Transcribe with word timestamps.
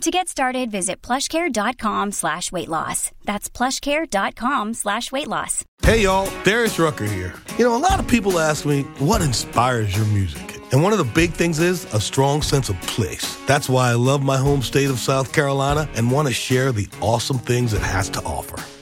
To 0.00 0.10
get 0.10 0.28
started, 0.28 0.70
visit 0.70 1.00
plushcare.com 1.02 2.12
slash 2.12 2.50
weight 2.52 2.68
loss. 2.68 3.10
That's 3.24 3.48
plushcare.com 3.48 4.74
slash 4.74 5.10
weight 5.12 5.28
loss. 5.28 5.64
Hey 5.82 6.02
y'all, 6.02 6.28
Darius 6.42 6.78
Rucker 6.78 7.04
here. 7.04 7.34
You 7.58 7.64
know, 7.64 7.76
a 7.76 7.78
lot 7.78 8.00
of 8.00 8.08
people 8.08 8.38
ask 8.38 8.66
me, 8.66 8.82
what 8.98 9.22
inspires 9.22 9.96
your 9.96 10.04
music? 10.06 10.60
And 10.72 10.82
one 10.82 10.92
of 10.92 10.98
the 10.98 11.04
big 11.04 11.30
things 11.30 11.60
is 11.60 11.84
a 11.94 12.00
strong 12.00 12.42
sense 12.42 12.68
of 12.68 12.80
place. 12.82 13.36
That's 13.46 13.68
why 13.68 13.90
I 13.90 13.94
love 13.94 14.22
my 14.22 14.36
home 14.36 14.62
state 14.62 14.90
of 14.90 14.98
South 14.98 15.32
Carolina 15.32 15.88
and 15.94 16.10
want 16.10 16.26
to 16.28 16.34
share 16.34 16.72
the 16.72 16.88
awesome 17.00 17.38
things 17.38 17.72
it 17.72 17.82
has 17.82 18.08
to 18.10 18.22
offer. 18.24 18.60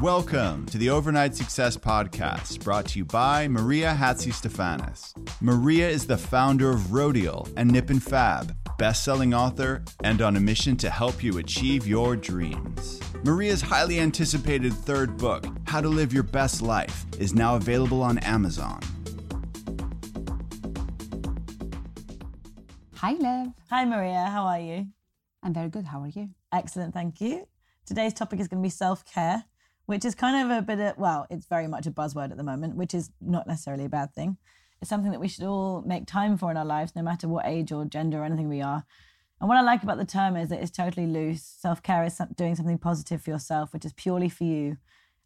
Welcome 0.00 0.64
to 0.66 0.78
the 0.78 0.88
Overnight 0.88 1.36
Success 1.36 1.76
Podcast, 1.76 2.64
brought 2.64 2.86
to 2.86 2.98
you 2.98 3.04
by 3.04 3.46
Maria 3.48 3.94
Hatzistefanis. 3.94 5.12
Maria 5.42 5.90
is 5.90 6.06
the 6.06 6.16
founder 6.16 6.70
of 6.70 6.94
Rhodial 6.94 7.46
and 7.58 7.70
Nip 7.70 7.90
and 7.90 8.02
Fab, 8.02 8.56
best-selling 8.78 9.34
author, 9.34 9.84
and 10.02 10.22
on 10.22 10.36
a 10.36 10.40
mission 10.40 10.74
to 10.78 10.88
help 10.88 11.22
you 11.22 11.36
achieve 11.36 11.86
your 11.86 12.16
dreams. 12.16 12.98
Maria's 13.24 13.60
highly 13.60 14.00
anticipated 14.00 14.72
third 14.72 15.18
book, 15.18 15.44
How 15.66 15.82
to 15.82 15.88
Live 15.90 16.14
Your 16.14 16.22
Best 16.22 16.62
Life, 16.62 17.04
is 17.18 17.34
now 17.34 17.56
available 17.56 18.00
on 18.00 18.16
Amazon. 18.20 18.80
Hi, 22.94 23.12
Liv. 23.12 23.48
Hi, 23.68 23.84
Maria. 23.84 24.30
How 24.30 24.44
are 24.46 24.60
you? 24.60 24.86
I'm 25.42 25.52
very 25.52 25.68
good. 25.68 25.84
How 25.84 26.00
are 26.00 26.08
you? 26.08 26.30
Excellent, 26.50 26.94
thank 26.94 27.20
you. 27.20 27.46
Today's 27.84 28.14
topic 28.14 28.40
is 28.40 28.48
going 28.48 28.62
to 28.62 28.66
be 28.66 28.70
self 28.70 29.04
care, 29.04 29.44
which 29.90 30.04
is 30.04 30.14
kind 30.14 30.48
of 30.48 30.56
a 30.56 30.62
bit 30.62 30.78
of, 30.78 30.96
well, 30.98 31.26
it's 31.30 31.46
very 31.46 31.66
much 31.66 31.84
a 31.84 31.90
buzzword 31.90 32.30
at 32.30 32.36
the 32.36 32.44
moment, 32.44 32.76
which 32.76 32.94
is 32.94 33.10
not 33.20 33.48
necessarily 33.48 33.86
a 33.86 33.88
bad 33.88 34.14
thing. 34.14 34.36
It's 34.80 34.88
something 34.88 35.10
that 35.10 35.18
we 35.18 35.26
should 35.26 35.42
all 35.42 35.82
make 35.82 36.06
time 36.06 36.38
for 36.38 36.48
in 36.48 36.56
our 36.56 36.64
lives, 36.64 36.94
no 36.94 37.02
matter 37.02 37.26
what 37.26 37.44
age 37.44 37.72
or 37.72 37.84
gender 37.84 38.20
or 38.20 38.24
anything 38.24 38.48
we 38.48 38.62
are. 38.62 38.84
And 39.40 39.48
what 39.48 39.58
I 39.58 39.62
like 39.62 39.82
about 39.82 39.98
the 39.98 40.04
term 40.04 40.36
is 40.36 40.48
that 40.50 40.62
it's 40.62 40.70
totally 40.70 41.08
loose. 41.08 41.42
Self 41.42 41.82
care 41.82 42.04
is 42.04 42.20
doing 42.36 42.54
something 42.54 42.78
positive 42.78 43.20
for 43.20 43.30
yourself, 43.30 43.72
which 43.72 43.84
is 43.84 43.92
purely 43.94 44.28
for 44.28 44.44
you. 44.44 44.76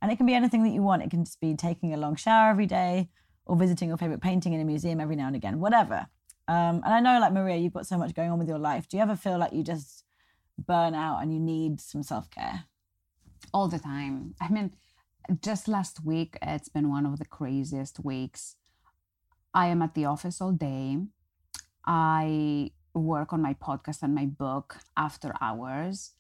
And 0.01 0.11
it 0.11 0.17
can 0.17 0.25
be 0.25 0.33
anything 0.33 0.63
that 0.63 0.71
you 0.73 0.81
want. 0.81 1.03
It 1.03 1.11
can 1.11 1.27
just 1.27 1.43
be 1.43 1.55
taking 1.55 1.93
a 1.93 1.99
long 1.99 2.17
shower 2.17 2.49
every 2.49 2.65
day 2.65 3.11
or 3.45 3.57
visiting 3.57 3.89
your 3.89 3.99
favorite 3.99 4.23
painting 4.23 4.55
in 4.55 4.63
a 4.63 4.65
museum 4.65 4.99
every 4.99 5.15
now 5.15 5.27
and 5.27 5.37
again, 5.37 5.61
whatever. 5.61 6.07
Um, 6.49 6.81
and 6.87 6.95
I 6.95 7.01
know, 7.01 7.21
like 7.21 7.35
Maria, 7.35 7.59
you've 7.59 7.75
got 7.75 7.87
so 7.87 7.99
much 7.99 8.15
going 8.15 8.31
on 8.31 8.39
with 8.39 8.49
your 8.49 8.59
life. 8.59 8.89
Do 8.89 8.97
you 8.97 9.03
ever 9.03 9.15
feel 9.15 9.37
like 9.37 9.53
you 9.53 9.63
just 9.63 10.05
burn 10.57 10.95
out 10.95 11.19
and 11.21 11.35
you 11.35 11.39
need 11.39 11.83
some 11.83 12.03
self 12.03 12.31
care? 12.31 12.65
All 13.55 13.69
the 13.69 13.79
time. 13.79 14.35
I 14.41 14.49
mean, 14.49 14.73
just 15.41 15.69
last 15.69 16.05
week, 16.05 16.37
it's 16.43 16.69
been 16.69 16.91
one 16.91 17.07
of 17.07 17.21
the 17.21 17.25
craziest 17.25 18.05
weeks. 18.05 18.57
I 19.55 19.69
am 19.69 19.81
at 19.81 19.95
the 19.95 20.07
office 20.07 20.41
all 20.41 20.51
day. 20.51 20.99
I 21.87 22.73
work 22.95 23.33
on 23.33 23.41
my 23.41 23.55
podcast 23.55 24.03
and 24.03 24.13
my 24.13 24.27
book 24.27 24.79
after 24.97 25.33
hours. 25.41 26.15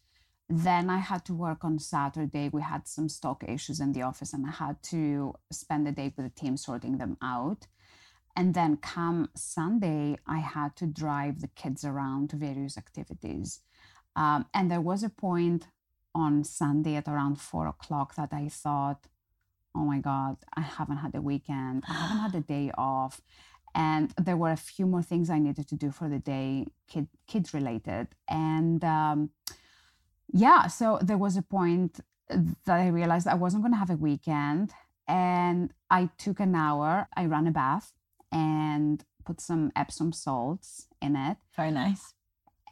Then 0.49 0.89
I 0.89 0.99
had 0.99 1.25
to 1.25 1.34
work 1.34 1.65
on 1.65 1.81
Saturday. 1.81 2.50
We 2.53 2.62
had 2.62 2.87
some 2.87 3.09
stock 3.09 3.43
issues 3.49 3.81
in 3.81 3.93
the 3.93 4.03
office, 4.03 4.33
and 4.33 4.47
I 4.47 4.53
had 4.53 4.81
to 4.84 5.34
spend 5.50 5.89
the 5.89 5.93
day 5.93 6.15
with 6.17 6.27
the 6.27 6.41
team 6.41 6.56
sorting 6.56 6.99
them 6.99 7.17
out. 7.21 7.67
And 8.37 8.55
then 8.55 8.77
come 8.77 9.31
Sunday, 9.34 10.19
I 10.27 10.39
had 10.39 10.77
to 10.77 10.87
drive 10.87 11.41
the 11.41 11.49
kids 11.49 11.84
around 11.84 12.31
to 12.31 12.37
various 12.37 12.78
activities. 12.78 13.59
Um, 14.15 14.47
and 14.55 14.71
there 14.71 14.81
was 14.81 15.03
a 15.03 15.09
point 15.09 15.67
on 16.14 16.44
Sunday 16.44 16.97
at 16.97 17.08
around 17.08 17.41
four 17.41 17.66
o'clock 17.66 18.14
that 18.16 18.32
I 18.32 18.48
thought, 18.48 19.06
oh 19.75 19.84
my 19.84 19.98
God, 19.98 20.36
I 20.54 20.60
haven't 20.60 20.98
had 20.98 21.14
a 21.14 21.20
weekend. 21.20 21.84
I 21.88 21.92
haven't 21.94 22.19
had 22.19 22.34
a 22.34 22.41
day 22.54 22.70
off. 22.76 23.20
And 23.75 24.14
there 24.16 24.36
were 24.36 24.52
a 24.52 24.56
few 24.56 24.86
more 24.86 25.02
things 25.02 25.28
I 25.28 25.41
needed 25.41 25.66
to 25.69 25.75
do 25.75 25.91
for 25.91 26.08
the 26.08 26.20
day, 26.20 26.66
kid, 26.86 27.08
kids 27.26 27.52
related. 27.52 28.08
And 28.28 28.84
um, 28.84 29.30
yeah, 30.32 30.69
so 30.69 30.98
there 31.02 31.19
was 31.19 31.36
a 31.36 31.42
point 31.42 31.98
that 32.28 32.81
I 32.81 32.86
realized 32.86 33.26
I 33.26 33.34
wasn't 33.34 33.64
going 33.64 33.72
to 33.72 33.78
have 33.78 33.91
a 33.91 33.96
weekend. 33.96 34.72
And 35.08 35.72
I 35.91 36.08
took 36.16 36.38
an 36.41 36.54
hour, 36.54 37.08
I 37.16 37.26
ran 37.26 37.46
a 37.46 37.50
bath 37.50 37.92
and 38.31 39.04
put 39.25 39.41
some 39.41 39.72
Epsom 39.75 40.12
salts 40.12 40.86
in 41.02 41.16
it 41.16 41.36
Very 41.56 41.70
nice. 41.70 42.14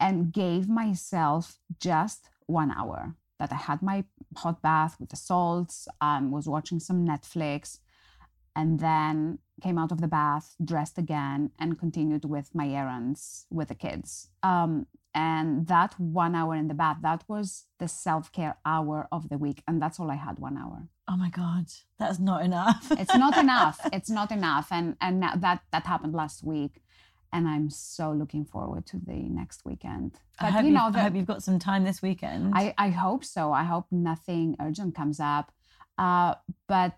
and 0.00 0.32
gave 0.32 0.68
myself 0.68 1.58
just 1.78 2.28
one 2.46 2.70
hour 2.70 3.16
that 3.42 3.52
I 3.52 3.56
had 3.56 3.82
my 3.82 4.04
hot 4.36 4.62
bath 4.62 4.94
with 5.00 5.10
the 5.10 5.16
salts, 5.16 5.88
um, 6.00 6.30
was 6.30 6.46
watching 6.46 6.78
some 6.78 7.04
Netflix, 7.04 7.80
and 8.54 8.78
then 8.78 9.38
came 9.60 9.78
out 9.78 9.90
of 9.90 10.00
the 10.00 10.06
bath, 10.08 10.54
dressed 10.64 10.96
again, 10.96 11.50
and 11.58 11.78
continued 11.78 12.24
with 12.24 12.54
my 12.54 12.68
errands 12.68 13.46
with 13.50 13.68
the 13.68 13.74
kids. 13.74 14.28
Um, 14.44 14.86
and 15.12 15.66
that 15.66 15.98
one 15.98 16.36
hour 16.36 16.54
in 16.54 16.68
the 16.68 16.74
bath, 16.74 16.98
that 17.02 17.24
was 17.26 17.66
the 17.80 17.88
self 17.88 18.30
care 18.30 18.56
hour 18.64 19.08
of 19.10 19.28
the 19.28 19.38
week. 19.38 19.62
And 19.66 19.82
that's 19.82 19.98
all 19.98 20.10
I 20.10 20.14
had 20.14 20.38
one 20.38 20.56
hour. 20.56 20.88
Oh 21.08 21.16
my 21.16 21.30
God, 21.30 21.66
that's 21.98 22.20
not 22.20 22.44
enough. 22.44 22.92
It's 22.92 23.16
not 23.16 23.36
enough. 23.46 23.80
It's 23.92 24.08
not 24.10 24.30
enough. 24.30 24.68
And 24.70 24.96
and 25.00 25.18
now 25.18 25.34
that 25.34 25.62
that 25.72 25.86
happened 25.86 26.14
last 26.14 26.44
week. 26.44 26.80
And 27.32 27.48
I'm 27.48 27.70
so 27.70 28.12
looking 28.12 28.44
forward 28.44 28.84
to 28.86 28.98
the 28.98 29.14
next 29.28 29.64
weekend. 29.64 30.18
I 30.38 30.50
hope, 30.50 30.64
you 30.64 30.70
know, 30.70 30.84
I 30.86 30.90
the- 30.90 31.00
hope 31.00 31.14
you've 31.14 31.26
got 31.26 31.42
some 31.42 31.58
time 31.58 31.84
this 31.84 32.02
weekend. 32.02 32.52
I, 32.54 32.74
I 32.76 32.88
hope 32.90 33.24
so. 33.24 33.52
I 33.52 33.64
hope 33.64 33.86
nothing 33.90 34.56
urgent 34.60 34.94
comes 34.94 35.18
up. 35.18 35.50
Uh, 35.96 36.34
but 36.68 36.96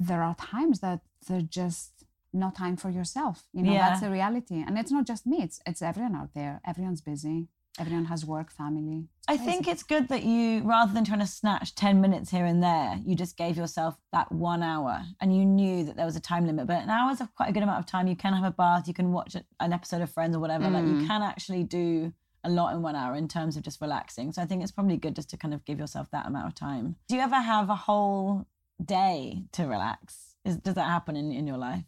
there 0.00 0.22
are 0.22 0.34
times 0.36 0.80
that 0.80 1.00
there's 1.28 1.44
just 1.44 1.92
no 2.32 2.50
time 2.50 2.76
for 2.76 2.88
yourself. 2.88 3.44
You 3.52 3.62
know, 3.62 3.72
that's 3.74 4.00
Yeah. 4.00 4.08
the 4.08 4.12
reality. 4.12 4.62
And 4.66 4.78
it's 4.78 4.90
not 4.90 5.06
just 5.06 5.26
me, 5.26 5.42
it's, 5.42 5.60
it's 5.66 5.82
everyone 5.82 6.14
out 6.16 6.32
there. 6.34 6.60
Everyone's 6.66 7.02
busy. 7.02 7.48
Everyone 7.78 8.04
has 8.06 8.24
work, 8.26 8.50
family. 8.50 9.08
I 9.28 9.36
crazy. 9.36 9.50
think 9.50 9.66
it's 9.68 9.82
good 9.82 10.08
that 10.08 10.24
you, 10.24 10.60
rather 10.62 10.92
than 10.92 11.04
trying 11.04 11.20
to 11.20 11.26
snatch 11.26 11.74
10 11.74 12.00
minutes 12.02 12.30
here 12.30 12.44
and 12.44 12.62
there, 12.62 13.00
you 13.04 13.14
just 13.16 13.36
gave 13.38 13.56
yourself 13.56 13.96
that 14.12 14.30
one 14.30 14.62
hour 14.62 15.02
and 15.20 15.34
you 15.34 15.44
knew 15.46 15.84
that 15.84 15.96
there 15.96 16.04
was 16.04 16.14
a 16.16 16.20
time 16.20 16.46
limit. 16.46 16.66
But 16.66 16.82
an 16.82 16.90
hour 16.90 17.10
is 17.12 17.20
a 17.22 17.30
quite 17.34 17.48
a 17.48 17.52
good 17.52 17.62
amount 17.62 17.78
of 17.78 17.86
time. 17.86 18.06
You 18.08 18.16
can 18.16 18.34
have 18.34 18.44
a 18.44 18.50
bath, 18.50 18.86
you 18.88 18.94
can 18.94 19.10
watch 19.10 19.34
an 19.60 19.72
episode 19.72 20.02
of 20.02 20.10
Friends 20.10 20.36
or 20.36 20.38
whatever. 20.40 20.68
Like 20.68 20.84
you 20.84 20.94
Mm. 20.96 21.06
can 21.06 21.22
actually 21.22 21.64
do 21.64 22.12
a 22.44 22.50
lot 22.50 22.74
in 22.74 22.82
one 22.82 22.94
hour 22.94 23.14
in 23.16 23.26
terms 23.26 23.56
of 23.56 23.62
just 23.62 23.80
relaxing. 23.80 24.32
So 24.32 24.42
I 24.42 24.44
think 24.44 24.62
it's 24.62 24.72
probably 24.72 24.98
good 24.98 25.16
just 25.16 25.30
to 25.30 25.38
kind 25.38 25.54
of 25.54 25.64
give 25.64 25.78
yourself 25.78 26.10
that 26.10 26.26
amount 26.26 26.48
of 26.48 26.54
time. 26.54 26.96
Do 27.08 27.14
you 27.16 27.22
ever 27.22 27.36
have 27.40 27.70
a 27.70 27.76
whole 27.76 28.46
day 28.84 29.44
to 29.52 29.64
relax? 29.64 30.34
Is, 30.44 30.56
does 30.58 30.74
that 30.74 30.88
happen 30.90 31.16
in, 31.16 31.32
in 31.32 31.46
your 31.46 31.56
life? 31.58 31.84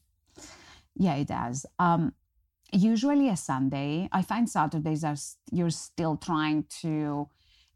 Yeah, 0.97 1.17
it 1.17 1.27
does. 1.29 1.67
Um, 1.79 2.15
usually 2.75 3.29
a 3.29 3.37
Sunday. 3.37 4.09
I 4.13 4.23
find 4.23 4.49
Saturdays 4.49 5.05
are 5.05 5.17
you're 5.53 5.71
still 5.71 6.17
trying 6.17 6.65
to 6.81 7.29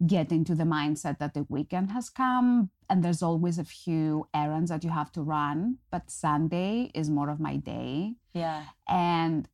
get 0.06 0.30
into 0.30 0.54
the 0.54 0.64
mindset 0.64 1.18
that 1.18 1.34
the 1.34 1.44
weekend 1.48 1.90
has 1.90 2.08
come 2.08 2.70
and 2.88 3.02
there's 3.02 3.22
always 3.22 3.58
a 3.58 3.64
few 3.64 4.28
errands 4.32 4.70
that 4.70 4.84
you 4.84 4.90
have 4.90 5.10
to 5.12 5.22
run. 5.22 5.78
But 5.90 6.10
Sunday 6.10 6.90
is 6.94 7.10
more 7.10 7.30
of 7.30 7.40
my 7.40 7.56
day. 7.56 8.14
Yeah. 8.32 8.64
And 8.88 9.48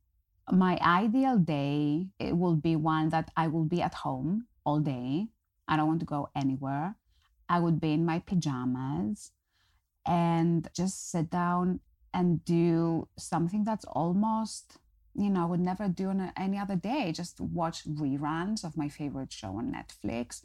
my 0.51 0.77
ideal 0.79 1.37
day 1.37 2.07
it 2.19 2.37
will 2.37 2.55
be 2.55 2.75
one 2.75 3.09
that 3.09 3.31
I 3.35 3.47
will 3.47 3.65
be 3.65 3.81
at 3.81 3.95
home 3.95 4.47
all 4.63 4.79
day. 4.79 5.27
I 5.67 5.77
don't 5.77 5.87
want 5.87 5.99
to 6.01 6.05
go 6.05 6.29
anywhere. 6.35 6.95
I 7.49 7.59
would 7.59 7.79
be 7.79 7.93
in 7.93 8.05
my 8.05 8.19
pajamas 8.19 9.31
and 10.05 10.69
just 10.75 11.11
sit 11.11 11.29
down 11.29 11.79
and 12.13 12.45
do 12.45 13.07
something 13.17 13.63
that's 13.63 13.85
almost 13.85 14.77
you 15.15 15.29
know 15.29 15.43
I 15.43 15.45
would 15.45 15.59
never 15.59 15.87
do 15.87 16.09
on 16.09 16.31
any 16.37 16.57
other 16.57 16.75
day. 16.75 17.11
Just 17.11 17.39
watch 17.39 17.85
reruns 17.85 18.63
of 18.63 18.77
my 18.77 18.89
favorite 18.89 19.31
show 19.31 19.57
on 19.57 19.73
netflix 19.73 20.41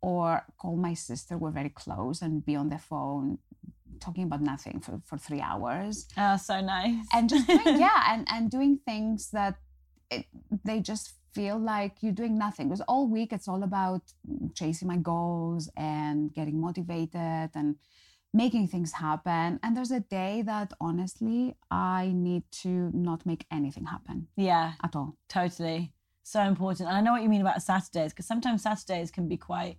or 0.00 0.44
call 0.58 0.76
my 0.76 0.94
sister. 0.94 1.36
We're 1.36 1.50
very 1.50 1.70
close 1.70 2.22
and 2.22 2.44
be 2.44 2.56
on 2.56 2.68
the 2.68 2.78
phone 2.78 3.38
talking 4.00 4.24
about 4.24 4.40
nothing 4.40 4.80
for, 4.80 5.00
for 5.04 5.18
three 5.18 5.40
hours. 5.40 6.06
Oh, 6.16 6.36
so 6.36 6.60
nice. 6.60 7.06
and 7.12 7.28
just 7.28 7.46
doing, 7.46 7.62
yeah 7.66 8.04
and 8.08 8.26
and 8.30 8.50
doing 8.50 8.80
things 8.84 9.30
that 9.30 9.56
it, 10.10 10.26
they 10.64 10.80
just 10.80 11.14
feel 11.32 11.58
like 11.58 11.96
you're 12.00 12.12
doing 12.12 12.38
nothing. 12.38 12.68
Because 12.68 12.80
all 12.82 13.08
week 13.08 13.32
it's 13.32 13.48
all 13.48 13.62
about 13.62 14.02
chasing 14.54 14.88
my 14.88 14.96
goals 14.96 15.70
and 15.76 16.32
getting 16.34 16.60
motivated 16.60 17.50
and 17.54 17.76
making 18.32 18.68
things 18.68 18.92
happen 18.92 19.58
and 19.62 19.76
there's 19.76 19.90
a 19.90 20.00
day 20.00 20.40
that 20.42 20.72
honestly 20.80 21.56
i 21.70 22.12
need 22.14 22.42
to 22.50 22.90
not 22.94 23.26
make 23.26 23.44
anything 23.50 23.86
happen 23.86 24.28
yeah, 24.36 24.72
at 24.84 24.94
all 24.94 25.16
totally. 25.28 25.92
So 26.22 26.40
important. 26.42 26.88
And 26.88 26.96
I 26.96 27.00
know 27.00 27.12
what 27.12 27.22
you 27.22 27.28
mean 27.28 27.40
about 27.40 27.62
Saturdays 27.62 28.12
because 28.12 28.26
sometimes 28.26 28.62
Saturdays 28.62 29.10
can 29.10 29.26
be 29.28 29.36
quite, 29.36 29.78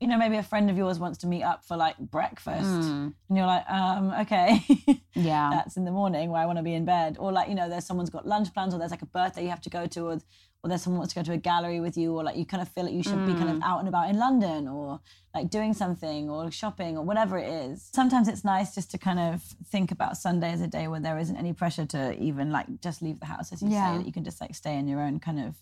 you 0.00 0.08
know, 0.08 0.16
maybe 0.16 0.36
a 0.36 0.42
friend 0.42 0.70
of 0.70 0.76
yours 0.76 0.98
wants 0.98 1.18
to 1.18 1.26
meet 1.26 1.42
up 1.42 1.64
for 1.64 1.76
like 1.76 1.98
breakfast 1.98 2.64
and 2.64 3.14
you're 3.30 3.46
like, 3.46 3.68
um, 3.68 4.12
okay. 4.22 4.60
yeah 5.14 5.50
that's 5.52 5.76
in 5.76 5.84
the 5.84 5.90
morning 5.90 6.30
where 6.30 6.40
I 6.40 6.46
want 6.46 6.58
to 6.58 6.62
be 6.62 6.74
in 6.74 6.84
bed. 6.84 7.16
Or 7.18 7.32
like, 7.32 7.48
you 7.48 7.54
know, 7.54 7.68
there's 7.68 7.86
someone's 7.86 8.10
got 8.10 8.26
lunch 8.26 8.52
plans 8.54 8.74
or 8.74 8.78
there's 8.78 8.90
like 8.90 9.02
a 9.02 9.06
birthday 9.06 9.42
you 9.44 9.50
have 9.50 9.60
to 9.62 9.70
go 9.70 9.86
to 9.86 10.06
or, 10.06 10.18
or 10.62 10.68
there's 10.68 10.82
someone 10.82 10.98
wants 10.98 11.14
to 11.14 11.20
go 11.20 11.24
to 11.24 11.32
a 11.32 11.36
gallery 11.36 11.80
with 11.80 11.96
you 11.96 12.16
or 12.16 12.24
like 12.24 12.36
you 12.36 12.44
kind 12.44 12.60
of 12.60 12.68
feel 12.68 12.84
like 12.84 12.92
you 12.92 13.02
should 13.02 13.24
be 13.26 13.32
kind 13.32 13.48
of 13.48 13.56
mm. 13.56 13.62
out 13.62 13.78
and 13.78 13.88
about 13.88 14.10
in 14.10 14.18
London 14.18 14.66
or 14.66 15.00
like 15.32 15.50
doing 15.50 15.72
something 15.72 16.28
or 16.28 16.50
shopping 16.50 16.96
or 16.98 17.04
whatever 17.04 17.38
it 17.38 17.48
is. 17.48 17.88
Sometimes 17.94 18.26
it's 18.26 18.44
nice 18.44 18.74
just 18.74 18.90
to 18.90 18.98
kind 18.98 19.20
of 19.20 19.42
think 19.70 19.92
about 19.92 20.16
Sunday 20.16 20.50
as 20.50 20.60
a 20.60 20.66
day 20.66 20.88
where 20.88 20.98
there 20.98 21.16
isn't 21.18 21.36
any 21.36 21.52
pressure 21.52 21.86
to 21.86 22.18
even 22.20 22.50
like 22.50 22.66
just 22.80 23.02
leave 23.02 23.20
the 23.20 23.26
house 23.26 23.52
as 23.52 23.62
you 23.62 23.68
Yeah. 23.70 23.92
say 23.92 23.98
that 23.98 24.06
you 24.06 24.12
can 24.12 24.24
just 24.24 24.40
like 24.40 24.54
stay 24.54 24.76
in 24.76 24.88
your 24.88 25.00
own 25.00 25.20
kind 25.20 25.38
of 25.38 25.54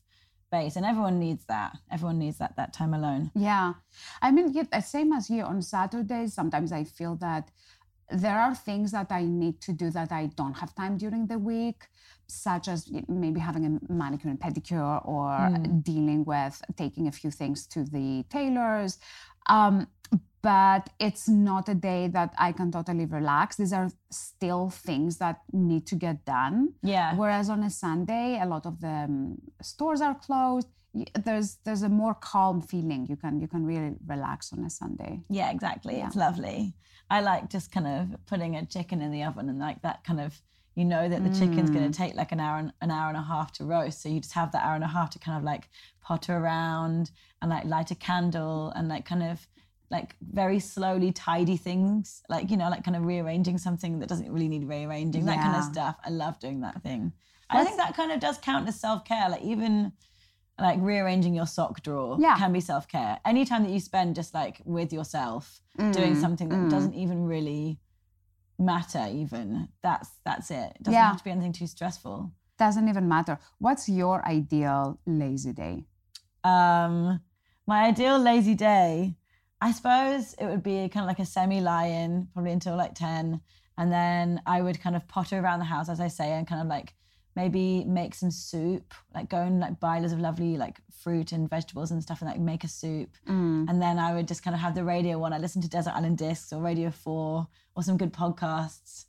base 0.50 0.76
and 0.76 0.87
everyone 0.87 1.19
needs 1.19 1.44
that. 1.44 1.76
Everyone 1.90 2.19
needs 2.19 2.38
that 2.38 2.56
that 2.56 2.72
time 2.72 2.94
alone. 2.94 3.31
Yeah. 3.34 3.75
I 4.22 4.31
mean, 4.31 4.52
yeah, 4.54 4.62
uh, 4.72 4.81
the 4.81 4.81
same 4.81 5.12
as 5.12 5.28
you 5.28 5.42
on 5.42 5.60
Saturdays, 5.60 6.32
sometimes 6.32 6.72
I 6.72 6.84
feel 6.84 7.16
that 7.16 7.50
there 8.10 8.38
are 8.38 8.54
things 8.54 8.92
that 8.92 9.10
I 9.10 9.25
need 9.25 9.60
to 9.62 9.72
do 9.72 9.90
that 9.90 10.12
I 10.12 10.26
don't 10.26 10.54
have 10.54 10.75
time 10.75 10.96
during 10.96 11.26
the 11.26 11.38
week, 11.38 11.84
such 12.28 12.69
as 12.69 12.90
maybe 13.08 13.40
having 13.40 13.64
a 13.67 13.93
manicure 13.93 14.31
and 14.31 14.40
pedicure 14.40 15.06
or 15.06 15.49
dealing 15.82 16.25
with 16.25 16.61
taking 16.76 17.06
a 17.06 17.12
few 17.12 17.31
things 17.31 17.67
to 17.67 17.84
the 17.84 18.25
tailors. 18.31 18.99
Um, 19.49 19.87
but 20.43 20.90
it's 21.00 21.28
not 21.28 21.69
a 21.69 21.75
day 21.75 22.06
that 22.08 22.32
I 22.38 22.52
can 22.52 22.70
totally 22.70 23.05
relax. 23.05 23.56
These 23.56 23.73
are 23.73 23.90
still 24.11 24.70
things 24.70 25.19
that 25.19 25.40
need 25.52 25.88
to 25.88 25.96
get 25.96 26.25
done. 26.25 26.75
Yeah. 26.84 27.17
Whereas 27.17 27.50
on 27.50 27.64
a 27.64 27.70
Sunday, 27.70 28.38
a 28.40 28.46
lot 28.46 28.64
of 28.64 28.81
the 28.81 28.87
um, 29.08 29.38
stores 29.61 30.00
are 30.00 30.14
closed. 30.14 30.69
There's 31.25 31.56
there's 31.64 31.82
a 31.82 31.88
more 31.88 32.14
calm 32.14 32.62
feeling. 32.62 33.06
You 33.11 33.17
can 33.17 33.40
you 33.40 33.49
can 33.49 33.67
really 33.67 33.96
relax 34.06 34.52
on 34.52 34.64
a 34.64 34.70
Sunday. 34.70 35.20
Yeah, 35.28 35.50
exactly. 35.50 35.96
It's 35.96 36.17
lovely. 36.17 36.75
I 37.11 37.20
like 37.20 37.50
just 37.50 37.73
kind 37.73 37.87
of 37.87 38.26
putting 38.26 38.55
a 38.56 38.64
chicken 38.64 39.02
in 39.02 39.11
the 39.11 39.25
oven 39.25 39.49
and 39.49 39.58
like 39.58 39.82
that 39.82 40.05
kind 40.05 40.20
of 40.20 40.40
you 40.76 40.84
know 40.84 41.08
that 41.08 41.25
the 41.25 41.31
chicken's 41.31 41.70
going 41.70 41.90
to 41.90 41.90
mm. 41.90 41.96
take 41.96 42.14
like 42.14 42.32
an 42.32 42.38
hour 42.38 42.58
and 42.58 42.70
an 42.82 42.90
hour 42.90 43.08
and 43.08 43.17
a 43.17 43.23
half 43.23 43.50
to 43.55 43.64
roast, 43.64 44.02
so 44.02 44.08
you 44.08 44.20
just 44.20 44.34
have 44.34 44.52
that 44.52 44.62
hour 44.62 44.75
and 44.75 44.84
a 44.84 44.88
half 44.88 45.11
to 45.11 45.19
kind 45.19 45.38
of 45.38 45.43
like 45.43 45.69
potter 46.00 46.37
around 46.37 47.11
and 47.43 47.50
like 47.50 47.64
light 47.64 47.90
a 47.90 47.94
candle 47.94 48.73
and 48.76 48.87
like 48.87 49.05
kind 49.05 49.23
of 49.23 49.49
like 49.90 50.14
very 50.20 50.61
slowly 50.61 51.12
tidy 51.12 51.56
things, 51.56 52.23
like 52.28 52.50
you 52.50 52.56
know, 52.56 52.69
like 52.69 52.84
kind 52.84 52.96
of 52.96 53.06
rearranging 53.06 53.56
something 53.56 53.99
that 54.00 54.08
doesn't 54.08 54.31
really 54.31 54.49
need 54.49 54.69
rearranging, 54.69 55.25
that 55.25 55.40
kind 55.40 55.56
of 55.56 55.64
stuff. 55.64 55.96
I 56.05 56.11
love 56.11 56.38
doing 56.38 56.61
that 56.61 56.82
thing. 56.82 57.12
I 57.49 57.64
think 57.64 57.76
that 57.78 57.96
kind 57.96 58.12
of 58.12 58.20
does 58.20 58.38
count 58.38 58.69
as 58.69 58.78
self 58.78 59.05
care. 59.05 59.28
Like 59.31 59.43
even 59.43 59.93
like 60.61 60.78
rearranging 60.81 61.34
your 61.34 61.46
sock 61.46 61.82
drawer 61.82 62.17
Yeah. 62.19 62.37
can 62.37 62.52
be 62.52 62.61
self 62.61 62.88
care. 62.88 63.19
Anytime 63.25 63.64
that 63.64 63.70
you 63.70 63.81
spend 63.81 64.14
just 64.14 64.34
like 64.34 64.61
with 64.64 64.93
yourself 64.93 65.61
doing 65.78 66.14
mm, 66.14 66.20
something 66.20 66.49
that 66.49 66.56
mm. 66.56 66.70
doesn't 66.70 66.94
even 66.94 67.26
really 67.26 67.78
matter, 68.58 69.06
even 69.10 69.68
that's 69.82 70.10
that's 70.24 70.50
it. 70.50 70.72
It 70.76 70.82
doesn't 70.82 70.92
Yeah. 70.94 71.08
have 71.08 71.18
to 71.18 71.24
be 71.24 71.30
anything 71.30 71.52
too 71.52 71.66
stressful. 71.66 72.32
Doesn't 72.58 72.88
even 72.88 73.06
matter. 73.08 73.38
What's 73.58 73.88
your 73.88 74.26
ideal 74.26 74.98
lazy 75.06 75.52
day? 75.52 75.84
Um, 76.44 77.20
my 77.66 77.84
ideal 77.86 78.18
lazy 78.18 78.54
day, 78.54 79.16
I 79.60 79.72
suppose 79.72 80.34
it 80.34 80.46
would 80.46 80.62
be 80.62 80.88
kind 80.88 81.04
of 81.04 81.08
like 81.08 81.18
a 81.18 81.26
semi 81.26 81.60
lie-in, 81.60 82.28
probably 82.32 82.52
until 82.52 82.76
like 82.76 82.94
ten, 82.94 83.40
and 83.76 83.92
then 83.92 84.40
I 84.46 84.62
would 84.62 84.80
kind 84.80 84.96
of 84.96 85.06
potter 85.08 85.38
around 85.40 85.58
the 85.58 85.64
house, 85.66 85.88
as 85.88 86.00
I 86.00 86.08
say, 86.08 86.32
and 86.32 86.46
kind 86.46 86.60
of 86.62 86.68
like 86.68 86.94
maybe 87.36 87.84
make 87.84 88.14
some 88.14 88.30
soup, 88.30 88.94
like 89.14 89.28
go 89.28 89.36
and 89.36 89.60
like 89.60 89.78
buy 89.78 90.00
loads 90.00 90.12
of 90.12 90.18
lovely 90.18 90.56
like 90.56 90.78
fruit 91.02 91.32
and 91.32 91.48
vegetables 91.48 91.90
and 91.90 92.02
stuff, 92.02 92.22
and 92.22 92.30
like 92.30 92.40
make 92.40 92.64
a 92.64 92.68
soup. 92.68 93.10
And 93.68 93.80
then 93.80 93.98
I 93.98 94.14
would 94.14 94.26
just 94.26 94.42
kind 94.42 94.54
of 94.54 94.60
have 94.60 94.74
the 94.74 94.84
radio 94.84 95.22
on. 95.22 95.32
I 95.32 95.38
listen 95.38 95.62
to 95.62 95.68
Desert 95.68 95.94
Island 95.94 96.18
Discs 96.18 96.52
or 96.52 96.62
Radio 96.62 96.90
Four 96.90 97.46
or 97.76 97.82
some 97.82 97.96
good 97.96 98.12
podcasts. 98.12 99.04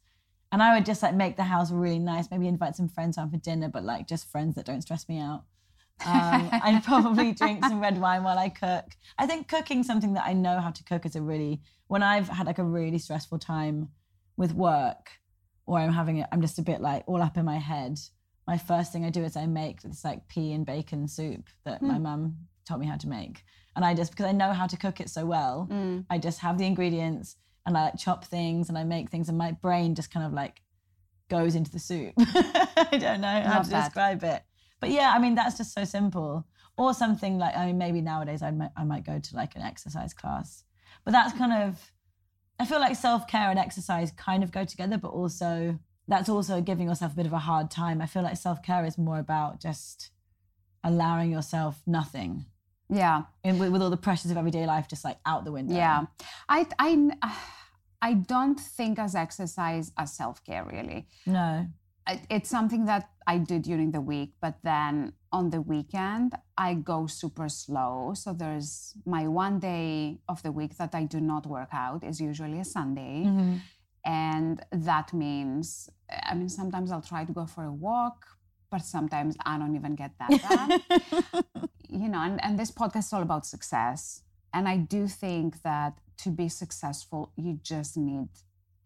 And 0.52 0.62
I 0.62 0.76
would 0.76 0.86
just 0.86 1.02
like 1.02 1.16
make 1.16 1.36
the 1.36 1.44
house 1.44 1.72
really 1.72 2.00
nice. 2.00 2.30
Maybe 2.30 2.48
invite 2.48 2.76
some 2.76 2.90
friends 2.90 3.18
around 3.18 3.32
for 3.32 3.38
dinner, 3.38 3.70
but 3.70 3.84
like 3.84 4.08
just 4.08 4.30
friends 4.30 4.56
that 4.56 4.66
don't 4.66 4.82
stress 4.82 5.10
me 5.10 5.20
out. 5.20 5.44
Um, 6.06 6.50
I'd 6.64 6.84
probably 6.84 7.34
drink 7.34 7.64
some 7.66 7.82
red 7.82 8.00
wine 8.00 8.24
while 8.24 8.38
I 8.38 8.50
cook. 8.50 8.86
I 9.18 9.26
think 9.26 9.48
cooking 9.48 9.84
something 9.84 10.14
that 10.14 10.26
I 10.26 10.34
know 10.34 10.60
how 10.60 10.72
to 10.72 10.84
cook 10.84 11.06
is 11.06 11.16
a 11.16 11.22
really 11.22 11.62
when 11.88 12.04
I've 12.04 12.28
had 12.28 12.46
like 12.46 12.60
a 12.60 12.64
really 12.64 13.00
stressful 13.00 13.40
time 13.40 13.90
with 14.36 14.54
work 14.54 15.10
or 15.66 15.80
I'm 15.80 15.92
having 15.92 16.18
it, 16.18 16.28
I'm 16.32 16.42
just 16.42 16.60
a 16.60 16.62
bit 16.62 16.82
like 16.82 17.04
all 17.08 17.22
up 17.22 17.38
in 17.38 17.46
my 17.46 17.58
head. 17.58 18.00
My 18.48 18.58
first 18.58 18.94
thing 18.94 19.06
I 19.06 19.10
do 19.10 19.24
is 19.24 19.36
I 19.36 19.46
make 19.46 19.82
this 19.82 20.06
like 20.06 20.28
pea 20.30 20.54
and 20.54 20.66
bacon 20.66 21.08
soup 21.08 21.50
that 21.66 21.82
my 21.82 21.96
hmm. 21.96 22.04
mum 22.04 22.38
taught 22.66 22.80
me 22.80 22.88
how 22.88 22.98
to 22.98 23.08
make. 23.08 23.44
And 23.76 23.86
I 23.86 23.94
just 23.94 24.12
because 24.12 24.26
I 24.26 24.32
know 24.32 24.54
how 24.54 24.68
to 24.68 24.78
cook 24.78 25.00
it 25.00 25.10
so 25.10 25.26
well, 25.26 25.68
mm. 25.72 26.04
I 26.10 26.18
just 26.18 26.40
have 26.40 26.58
the 26.58 26.66
ingredients 26.66 27.36
and 27.66 27.78
I 27.78 27.86
like 27.86 27.98
chop 27.98 28.26
things 28.26 28.70
and 28.70 28.78
I 28.78 28.84
make 28.84 29.10
things 29.10 29.30
and 29.30 29.38
my 29.38 29.52
brain 29.52 29.94
just 29.94 30.12
kind 30.12 30.26
of 30.26 30.34
like 30.34 30.62
goes 31.30 31.56
into 31.56 31.72
the 31.72 31.80
soup. 31.80 32.14
I 32.18 32.98
don't 33.00 33.22
know 33.22 33.42
how 33.42 33.62
to 33.62 33.70
that. 33.70 33.86
describe 33.86 34.24
it. 34.24 34.42
But 34.80 34.90
yeah, 34.90 35.14
I 35.16 35.20
mean 35.20 35.36
that's 35.36 35.58
just 35.58 35.74
so 35.74 35.84
simple. 35.84 36.48
Or 36.78 36.94
something 36.94 37.38
like 37.38 37.56
I 37.56 37.68
mean 37.68 37.78
maybe 37.78 38.02
nowadays 38.02 38.42
I 38.42 38.52
might 38.52 38.72
I 38.76 38.84
might 38.84 39.06
go 39.06 39.20
to 39.20 39.36
like 39.36 39.56
an 39.56 39.62
exercise 39.62 40.14
class. 40.14 40.64
But 41.06 41.12
that's 41.12 41.38
kind 41.38 41.54
of 41.54 41.92
I 42.60 42.66
feel 42.66 42.80
like 42.80 42.96
self-care 42.96 43.52
and 43.52 43.60
exercise 43.60 44.12
kind 44.12 44.44
of 44.44 44.52
go 44.52 44.66
together 44.66 44.98
but 44.98 45.10
also 45.10 45.78
that's 46.08 46.30
also 46.30 46.62
giving 46.62 46.88
yourself 46.88 47.14
a 47.14 47.16
bit 47.16 47.26
of 47.26 47.34
a 47.34 47.40
hard 47.40 47.70
time. 47.70 48.02
I 48.02 48.06
feel 48.06 48.24
like 48.24 48.38
self-care 48.38 48.86
is 48.86 48.98
more 48.98 49.20
about 49.20 49.60
just 49.60 50.12
allowing 50.84 51.32
yourself 51.32 51.82
nothing. 51.86 52.46
Yeah. 52.90 53.24
And 53.44 53.60
with, 53.60 53.72
with 53.72 53.82
all 53.82 53.90
the 53.90 53.98
pressures 53.98 54.32
of 54.32 54.38
everyday 54.38 54.66
life 54.66 54.88
just 54.88 55.04
like 55.04 55.18
out 55.26 55.44
the 55.44 55.52
window. 55.52 55.76
Yeah. 55.76 56.06
I 56.48 56.66
I 56.80 57.12
I 58.02 58.14
don't 58.14 58.60
think 58.60 59.00
as 59.00 59.16
exercise 59.16 59.92
as 59.98 60.14
self-care 60.14 60.64
really. 60.64 61.08
No. 61.26 61.68
it's 62.30 62.50
something 62.50 62.86
that 62.86 63.10
I 63.26 63.38
do 63.38 63.60
during 63.60 63.92
the 63.92 64.02
week, 64.02 64.34
but 64.42 64.56
then 64.64 65.14
on 65.32 65.50
the 65.50 65.62
weekend, 65.62 66.34
I 66.58 66.74
go 66.74 67.08
super 67.08 67.50
slow. 67.50 68.14
So 68.16 68.34
there's 68.34 68.94
my 69.06 69.28
one 69.28 69.60
day 69.60 70.20
of 70.30 70.42
the 70.44 70.52
week 70.52 70.78
that 70.78 70.96
I 70.96 71.04
do 71.04 71.20
not 71.20 71.46
work 71.46 71.70
out 71.74 72.04
is 72.04 72.22
usually 72.22 72.60
a 72.60 72.66
Sunday. 72.66 73.24
Mm-hmm. 73.26 73.56
And 74.06 74.66
that 74.72 75.14
means, 75.14 75.90
I 76.10 76.36
mean, 76.36 76.50
sometimes 76.50 76.92
I'll 76.92 77.02
try 77.02 77.26
to 77.26 77.34
go 77.34 77.46
for 77.46 77.64
a 77.64 77.72
walk, 77.72 78.26
but 78.72 78.82
sometimes 78.82 79.36
I 79.46 79.58
don't 79.58 79.76
even 79.76 79.96
get 79.96 80.12
that 80.20 80.32
done. 80.50 81.44
you 81.90 82.10
know, 82.10 82.20
and, 82.20 82.44
and 82.44 82.60
this 82.60 82.72
podcast 82.72 83.08
is 83.08 83.14
all 83.14 83.22
about 83.22 83.46
success. 83.46 84.22
And 84.54 84.68
I 84.68 84.78
do 84.78 85.08
think 85.08 85.62
that 85.64 86.00
to 86.20 86.30
be 86.30 86.50
successful, 86.50 87.32
you 87.36 87.60
just 87.62 87.98
need 87.98 88.30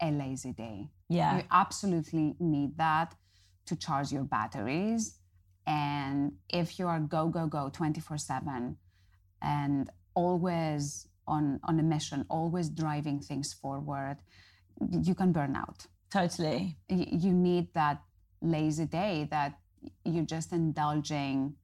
a 0.01 0.11
lazy 0.11 0.51
day. 0.51 0.89
Yeah. 1.09 1.37
You 1.37 1.43
absolutely 1.51 2.35
need 2.39 2.77
that 2.77 3.15
to 3.67 3.75
charge 3.75 4.11
your 4.11 4.23
batteries. 4.23 5.15
And 5.67 6.33
if 6.49 6.79
you 6.79 6.87
are 6.87 6.99
go, 6.99 7.27
go, 7.27 7.45
go 7.45 7.69
24 7.69 8.17
7 8.17 8.77
and 9.41 9.89
always 10.15 11.07
on, 11.27 11.59
on 11.63 11.79
a 11.79 11.83
mission, 11.83 12.25
always 12.29 12.69
driving 12.69 13.19
things 13.19 13.53
forward, 13.53 14.17
you 14.89 15.13
can 15.13 15.31
burn 15.31 15.55
out. 15.55 15.85
Totally. 16.11 16.77
You 16.89 17.31
need 17.31 17.73
that 17.73 18.01
lazy 18.41 18.85
day 18.85 19.27
that 19.31 19.57
you're 20.03 20.25
just 20.25 20.51
indulging 20.51 21.55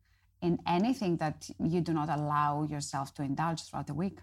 in 0.42 0.60
anything 0.66 1.18
that 1.18 1.50
you 1.60 1.82
do 1.82 1.94
not 1.94 2.10
allow 2.10 2.64
yourself 2.64 3.14
to 3.16 3.24
indulge 3.24 3.64
throughout 3.64 3.88
the 3.88 3.94
week. 3.94 4.20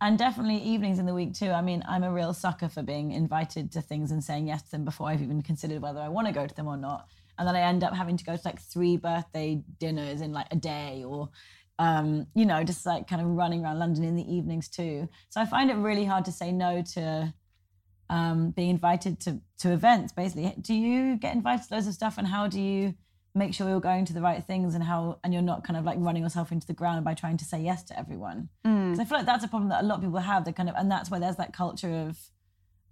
And 0.00 0.18
definitely 0.18 0.56
evenings 0.56 0.98
in 0.98 1.06
the 1.06 1.14
week 1.14 1.34
too. 1.34 1.50
I 1.50 1.60
mean, 1.60 1.84
I'm 1.86 2.02
a 2.02 2.12
real 2.12 2.34
sucker 2.34 2.68
for 2.68 2.82
being 2.82 3.12
invited 3.12 3.70
to 3.72 3.82
things 3.82 4.10
and 4.10 4.24
saying 4.24 4.48
yes 4.48 4.62
to 4.62 4.70
them 4.72 4.84
before 4.84 5.08
I've 5.08 5.22
even 5.22 5.42
considered 5.42 5.82
whether 5.82 6.00
I 6.00 6.08
want 6.08 6.26
to 6.26 6.32
go 6.32 6.46
to 6.46 6.54
them 6.54 6.66
or 6.66 6.76
not. 6.76 7.06
And 7.38 7.46
then 7.46 7.54
I 7.54 7.60
end 7.60 7.84
up 7.84 7.94
having 7.94 8.16
to 8.16 8.24
go 8.24 8.36
to 8.36 8.42
like 8.44 8.60
three 8.60 8.96
birthday 8.96 9.62
dinners 9.78 10.20
in 10.20 10.32
like 10.32 10.48
a 10.50 10.56
day 10.56 11.04
or, 11.06 11.30
um, 11.78 12.26
you 12.34 12.46
know, 12.46 12.64
just 12.64 12.84
like 12.84 13.06
kind 13.06 13.22
of 13.22 13.28
running 13.28 13.64
around 13.64 13.78
London 13.78 14.02
in 14.02 14.16
the 14.16 14.34
evenings 14.34 14.68
too. 14.68 15.08
So 15.28 15.40
I 15.40 15.46
find 15.46 15.70
it 15.70 15.74
really 15.74 16.04
hard 16.04 16.24
to 16.24 16.32
say 16.32 16.52
no 16.52 16.82
to 16.94 17.32
um, 18.16 18.50
being 18.50 18.70
invited 18.70 19.18
to, 19.24 19.40
to 19.62 19.72
events, 19.72 20.12
basically. 20.12 20.54
Do 20.60 20.74
you 20.74 21.16
get 21.16 21.34
invited 21.34 21.66
to 21.68 21.74
loads 21.74 21.86
of 21.86 21.94
stuff 21.94 22.14
and 22.18 22.26
how 22.28 22.46
do 22.46 22.60
you 22.60 22.94
make 23.34 23.54
sure 23.54 23.66
you're 23.68 23.80
going 23.80 24.04
to 24.04 24.12
the 24.12 24.20
right 24.20 24.44
things 24.44 24.74
and 24.76 24.84
how 24.84 25.18
and 25.24 25.32
you're 25.32 25.42
not 25.52 25.64
kind 25.64 25.78
of 25.78 25.84
like 25.86 25.96
running 25.98 26.22
yourself 26.22 26.52
into 26.52 26.66
the 26.66 26.74
ground 26.74 27.02
by 27.04 27.14
trying 27.14 27.38
to 27.38 27.46
say 27.46 27.58
yes 27.70 27.82
to 27.82 27.98
everyone 27.98 28.38
because 28.62 29.00
i 29.00 29.04
feel 29.06 29.16
like 29.16 29.24
that's 29.24 29.42
a 29.42 29.48
problem 29.48 29.70
that 29.70 29.82
a 29.82 29.86
lot 29.86 29.94
of 29.96 30.02
people 30.02 30.18
have 30.18 30.44
they 30.44 30.52
kind 30.52 30.68
of 30.68 30.74
and 30.76 30.90
that's 30.90 31.10
why 31.10 31.18
there's 31.18 31.36
that 31.36 31.50
culture 31.54 31.94
of 32.06 32.18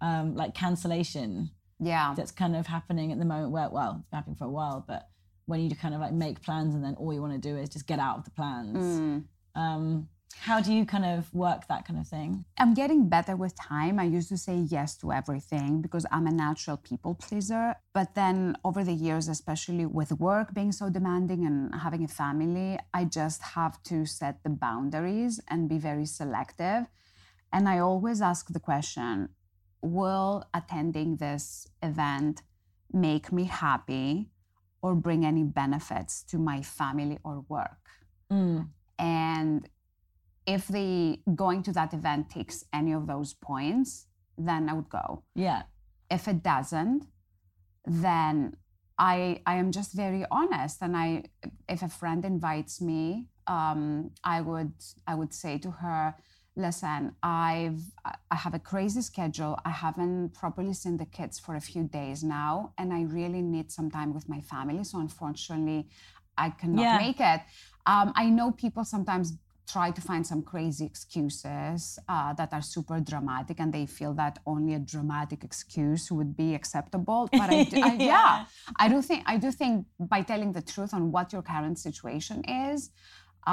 um, 0.01 0.35
like 0.35 0.55
cancellation 0.55 1.51
Yeah. 1.79 2.15
that's 2.17 2.31
kind 2.31 2.55
of 2.55 2.65
happening 2.65 3.11
at 3.11 3.19
the 3.19 3.25
moment 3.25 3.51
where 3.51 3.69
well 3.69 3.97
it's 3.99 4.09
been 4.09 4.17
happening 4.17 4.35
for 4.35 4.45
a 4.45 4.49
while 4.49 4.83
but 4.87 5.09
when 5.45 5.59
you 5.61 5.75
kind 5.75 5.93
of 5.93 6.01
like 6.01 6.13
make 6.13 6.41
plans 6.41 6.73
and 6.73 6.83
then 6.83 6.95
all 6.95 7.13
you 7.13 7.21
want 7.21 7.33
to 7.39 7.49
do 7.49 7.55
is 7.55 7.69
just 7.69 7.85
get 7.85 7.99
out 7.99 8.17
of 8.17 8.23
the 8.25 8.31
plans 8.31 8.77
Mm. 8.99 9.23
um 9.55 10.07
how 10.39 10.61
do 10.61 10.73
you 10.73 10.85
kind 10.85 11.05
of 11.05 11.33
work 11.33 11.67
that 11.67 11.85
kind 11.85 11.99
of 11.99 12.07
thing 12.07 12.45
I'm 12.57 12.73
getting 12.73 13.09
better 13.09 13.35
with 13.35 13.55
time. 13.55 13.99
I 13.99 14.03
used 14.03 14.29
to 14.29 14.37
say 14.37 14.55
yes 14.55 14.95
to 14.97 15.11
everything 15.11 15.81
because 15.81 16.05
I'm 16.11 16.27
a 16.27 16.31
natural 16.31 16.77
people 16.77 17.15
pleaser. 17.15 17.75
But 17.93 18.13
then 18.13 18.55
over 18.63 18.83
the 18.83 18.93
years, 18.93 19.27
especially 19.27 19.85
with 19.85 20.11
work 20.13 20.53
being 20.53 20.71
so 20.71 20.89
demanding 20.89 21.45
and 21.45 21.73
having 21.73 22.03
a 22.03 22.07
family, 22.07 22.77
I 22.93 23.05
just 23.05 23.41
have 23.41 23.81
to 23.83 24.05
set 24.05 24.43
the 24.43 24.51
boundaries 24.51 25.39
and 25.47 25.67
be 25.67 25.79
very 25.79 26.05
selective. 26.05 26.85
And 27.51 27.67
I 27.67 27.79
always 27.79 28.21
ask 28.21 28.47
the 28.49 28.59
question 28.59 29.29
Will 29.81 30.45
attending 30.53 31.15
this 31.15 31.67
event 31.81 32.43
make 32.93 33.31
me 33.31 33.45
happy 33.45 34.29
or 34.83 34.93
bring 34.93 35.25
any 35.25 35.43
benefits 35.43 36.21
to 36.23 36.37
my 36.37 36.61
family 36.61 37.17
or 37.23 37.43
work? 37.49 37.89
Mm. 38.31 38.69
And 38.99 39.67
if 40.55 40.67
the 40.67 41.19
going 41.43 41.61
to 41.67 41.71
that 41.79 41.91
event 41.99 42.23
takes 42.37 42.57
any 42.79 42.93
of 42.99 43.03
those 43.11 43.31
points, 43.49 43.89
then 44.37 44.61
I 44.69 44.73
would 44.77 44.89
go. 45.01 45.07
yeah 45.35 45.61
If 46.17 46.23
it 46.33 46.39
doesn't, 46.43 47.01
then 47.85 48.35
I 48.97 49.17
I 49.51 49.55
am 49.63 49.69
just 49.71 49.91
very 50.05 50.23
honest. 50.39 50.77
And 50.85 50.93
I 51.05 51.07
if 51.75 51.79
a 51.89 51.91
friend 51.99 52.21
invites 52.33 52.75
me, 52.81 53.01
um, 53.47 54.11
I 54.35 54.37
would 54.49 54.73
I 55.11 55.13
would 55.19 55.33
say 55.43 55.53
to 55.65 55.71
her, 55.81 56.03
listen, 56.65 57.01
I've 57.23 57.81
I 58.35 58.37
have 58.45 58.53
a 58.61 58.63
crazy 58.71 59.01
schedule. 59.11 59.53
I 59.65 59.73
haven't 59.85 60.33
properly 60.41 60.73
seen 60.73 60.97
the 60.97 61.09
kids 61.17 61.35
for 61.45 61.53
a 61.55 61.63
few 61.71 61.83
days 61.99 62.19
now, 62.23 62.73
and 62.77 62.87
I 62.99 63.01
really 63.19 63.41
need 63.55 63.67
some 63.77 63.89
time 63.97 64.11
with 64.13 64.27
my 64.35 64.41
family. 64.53 64.83
So 64.83 64.99
unfortunately, 65.07 65.81
I 66.37 66.47
cannot 66.61 66.81
Yeah. 66.81 66.97
make 67.05 67.19
it. 67.33 67.41
Um, 67.93 68.07
I 68.15 68.25
know 68.37 68.47
people 68.51 68.83
sometimes 68.95 69.27
try 69.73 69.87
to 69.97 70.01
find 70.09 70.23
some 70.31 70.41
crazy 70.51 70.85
excuses 70.91 71.99
uh, 72.13 72.33
that 72.39 72.51
are 72.57 72.61
super 72.75 72.99
dramatic 72.99 73.57
and 73.61 73.69
they 73.77 73.85
feel 73.85 74.13
that 74.13 74.39
only 74.45 74.73
a 74.73 74.79
dramatic 74.93 75.39
excuse 75.43 76.03
would 76.17 76.35
be 76.43 76.49
acceptable 76.59 77.21
but 77.31 77.49
I, 77.49 77.63
do- 77.63 77.81
I- 77.89 77.93
yeah. 77.93 78.05
Yeah. 78.13 78.45
i 78.83 78.85
do 78.93 78.97
think 79.07 79.21
i 79.33 79.37
do 79.37 79.49
think 79.61 79.73
by 80.13 80.21
telling 80.31 80.51
the 80.57 80.61
truth 80.73 80.93
on 80.93 81.03
what 81.15 81.27
your 81.33 81.43
current 81.53 81.77
situation 81.87 82.37
is 82.69 82.89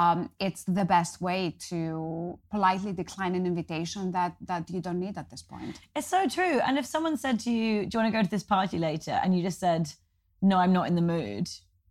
um, 0.01 0.29
it's 0.39 0.63
the 0.65 0.85
best 0.85 1.19
way 1.19 1.41
to 1.69 2.37
politely 2.51 2.93
decline 3.03 3.33
an 3.39 3.45
invitation 3.51 4.11
that 4.17 4.31
that 4.51 4.63
you 4.69 4.81
don't 4.85 4.99
need 4.99 5.17
at 5.17 5.27
this 5.31 5.41
point 5.53 5.75
It's 5.97 6.05
so 6.15 6.21
true. 6.27 6.55
And 6.65 6.73
if 6.81 6.85
someone 6.85 7.17
said 7.17 7.39
to 7.45 7.51
you, 7.59 7.71
Do 7.87 7.89
you 7.97 7.97
want 8.03 8.07
to 8.13 8.15
go 8.19 8.21
to 8.23 8.29
this 8.29 8.43
party 8.55 8.77
later? 8.89 9.15
And 9.23 9.29
you 9.35 9.41
just 9.49 9.59
said, 9.59 9.83
No, 10.49 10.55
I'm 10.63 10.73
not 10.79 10.85
in 10.91 10.95
the 11.01 11.07
mood. 11.15 11.47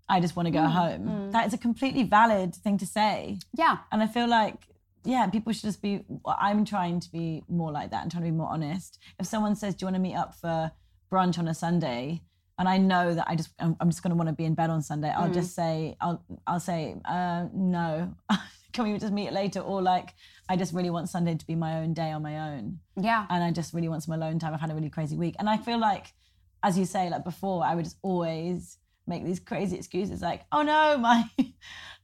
I 0.08 0.20
just 0.20 0.36
want 0.36 0.46
to 0.46 0.50
go 0.50 0.60
mm, 0.60 0.70
home. 0.70 1.06
Mm. 1.06 1.32
That 1.32 1.46
is 1.46 1.54
a 1.54 1.58
completely 1.58 2.02
valid 2.02 2.54
thing 2.54 2.78
to 2.78 2.86
say. 2.86 3.38
yeah 3.56 3.78
And 3.92 4.02
I 4.02 4.06
feel 4.06 4.28
like, 4.28 4.66
yeah, 5.04 5.26
people 5.28 5.52
should 5.52 5.64
just 5.64 5.82
be, 5.82 6.04
I'm 6.26 6.64
trying 6.64 7.00
to 7.00 7.10
be 7.10 7.42
more 7.48 7.72
like 7.72 7.90
that 7.90 8.02
and 8.02 8.10
trying 8.10 8.24
to 8.24 8.30
be 8.30 8.36
more 8.36 8.48
honest. 8.48 8.98
If 9.18 9.26
someone 9.26 9.54
says, 9.54 9.74
Do 9.74 9.84
you 9.84 9.86
want 9.86 9.96
to 9.96 10.00
meet 10.00 10.16
up 10.16 10.34
for 10.34 10.72
brunch 11.10 11.38
on 11.38 11.48
a 11.48 11.54
Sunday? 11.54 12.22
And 12.58 12.68
I 12.68 12.76
know 12.78 13.14
that 13.14 13.28
I 13.28 13.36
just, 13.36 13.50
I'm, 13.60 13.76
I'm 13.80 13.88
just 13.88 14.02
going 14.02 14.10
to 14.10 14.16
want 14.16 14.28
to 14.28 14.34
be 14.34 14.44
in 14.44 14.54
bed 14.54 14.68
on 14.68 14.82
Sunday. 14.82 15.10
I'll 15.10 15.30
just 15.30 15.52
mm. 15.52 15.56
say, 15.56 15.96
I'll, 16.00 16.24
I'll 16.46 16.58
say, 16.60 16.96
uh, 17.04 17.46
no. 17.54 18.14
Can 18.72 18.84
we 18.84 18.98
just 18.98 19.12
meet 19.12 19.32
later? 19.32 19.60
Or 19.60 19.80
like, 19.80 20.14
I 20.48 20.56
just 20.56 20.74
really 20.74 20.90
want 20.90 21.08
Sunday 21.08 21.36
to 21.36 21.46
be 21.46 21.54
my 21.54 21.78
own 21.78 21.94
day 21.94 22.10
on 22.10 22.22
my 22.22 22.52
own 22.52 22.80
yeah 23.00 23.26
and 23.28 23.44
I 23.44 23.50
just 23.50 23.74
really 23.74 23.88
want 23.88 24.02
some 24.02 24.14
alone 24.14 24.38
time. 24.38 24.54
I've 24.54 24.60
had 24.60 24.70
a 24.70 24.74
really 24.74 24.90
crazy 24.90 25.16
week. 25.16 25.36
And 25.38 25.48
I 25.48 25.56
feel 25.56 25.78
like, 25.78 26.12
as 26.62 26.78
you 26.78 26.84
say, 26.84 27.08
like 27.10 27.24
before, 27.24 27.64
I 27.64 27.74
would 27.74 27.84
just 27.84 27.98
always 28.02 28.78
make 29.08 29.24
these 29.24 29.40
crazy 29.40 29.76
excuses 29.76 30.20
like, 30.22 30.42
oh 30.52 30.62
no, 30.62 30.98
my 30.98 31.24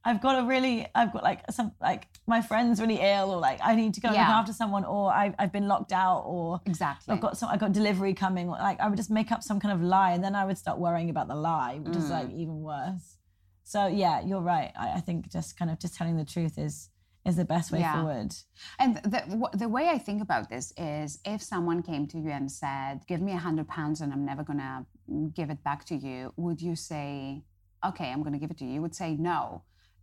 I've 0.04 0.20
got 0.20 0.42
a 0.42 0.46
really 0.46 0.86
I've 0.94 1.12
got 1.12 1.22
like 1.22 1.40
some 1.50 1.72
like 1.80 2.08
my 2.26 2.42
friend's 2.42 2.80
really 2.80 3.00
ill 3.00 3.30
or 3.30 3.38
like 3.38 3.58
I 3.62 3.74
need 3.74 3.94
to 3.94 4.00
go 4.00 4.08
look 4.08 4.18
after 4.18 4.52
someone 4.52 4.84
or 4.84 5.12
I've 5.12 5.34
I've 5.38 5.52
been 5.52 5.66
locked 5.66 5.92
out 5.92 6.24
or 6.26 6.60
exactly 6.66 7.14
I've 7.14 7.20
got 7.20 7.38
some 7.38 7.48
I 7.48 7.56
got 7.56 7.72
delivery 7.72 8.12
coming 8.12 8.48
or 8.48 8.56
like 8.58 8.80
I 8.80 8.88
would 8.88 8.96
just 8.96 9.10
make 9.10 9.32
up 9.32 9.42
some 9.42 9.60
kind 9.60 9.72
of 9.72 9.82
lie 9.82 10.12
and 10.12 10.22
then 10.22 10.34
I 10.34 10.44
would 10.44 10.58
start 10.58 10.78
worrying 10.78 11.08
about 11.08 11.28
the 11.28 11.34
lie, 11.34 11.78
which 11.82 11.96
is 11.96 12.10
like 12.10 12.28
mm. 12.28 12.38
even 12.38 12.60
worse. 12.60 13.16
So 13.62 13.86
yeah, 13.86 14.20
you're 14.20 14.42
right. 14.42 14.72
I, 14.78 14.94
I 14.94 15.00
think 15.00 15.30
just 15.30 15.58
kind 15.58 15.70
of 15.70 15.78
just 15.78 15.96
telling 15.96 16.16
the 16.16 16.24
truth 16.24 16.58
is 16.58 16.90
is 17.24 17.36
the 17.36 17.44
best 17.44 17.72
way 17.72 17.80
Yeah. 17.80 17.94
forward. 17.94 18.34
And 18.78 18.96
the, 18.96 19.48
the 19.54 19.68
way 19.68 19.88
I 19.88 19.96
think 19.96 20.20
about 20.20 20.50
this 20.50 20.72
is 20.76 21.18
if 21.24 21.42
someone 21.42 21.82
came 21.82 22.06
to 22.08 22.18
you 22.18 22.30
and 22.30 22.52
said, 22.52 23.00
Give 23.06 23.22
me 23.22 23.32
a 23.32 23.38
hundred 23.38 23.68
pounds 23.68 24.02
and 24.02 24.12
I'm 24.12 24.26
never 24.26 24.42
gonna 24.42 24.84
give 25.34 25.50
it 25.50 25.62
back 25.62 25.84
to 25.86 25.94
you, 25.96 26.32
would 26.36 26.60
you 26.62 26.74
say, 26.76 27.42
Okay, 27.84 28.10
I'm 28.10 28.22
gonna 28.22 28.38
give 28.38 28.50
it 28.50 28.58
to 28.58 28.64
you? 28.64 28.72
You 28.74 28.82
would 28.82 28.94
say 28.94 29.14
no. 29.14 29.62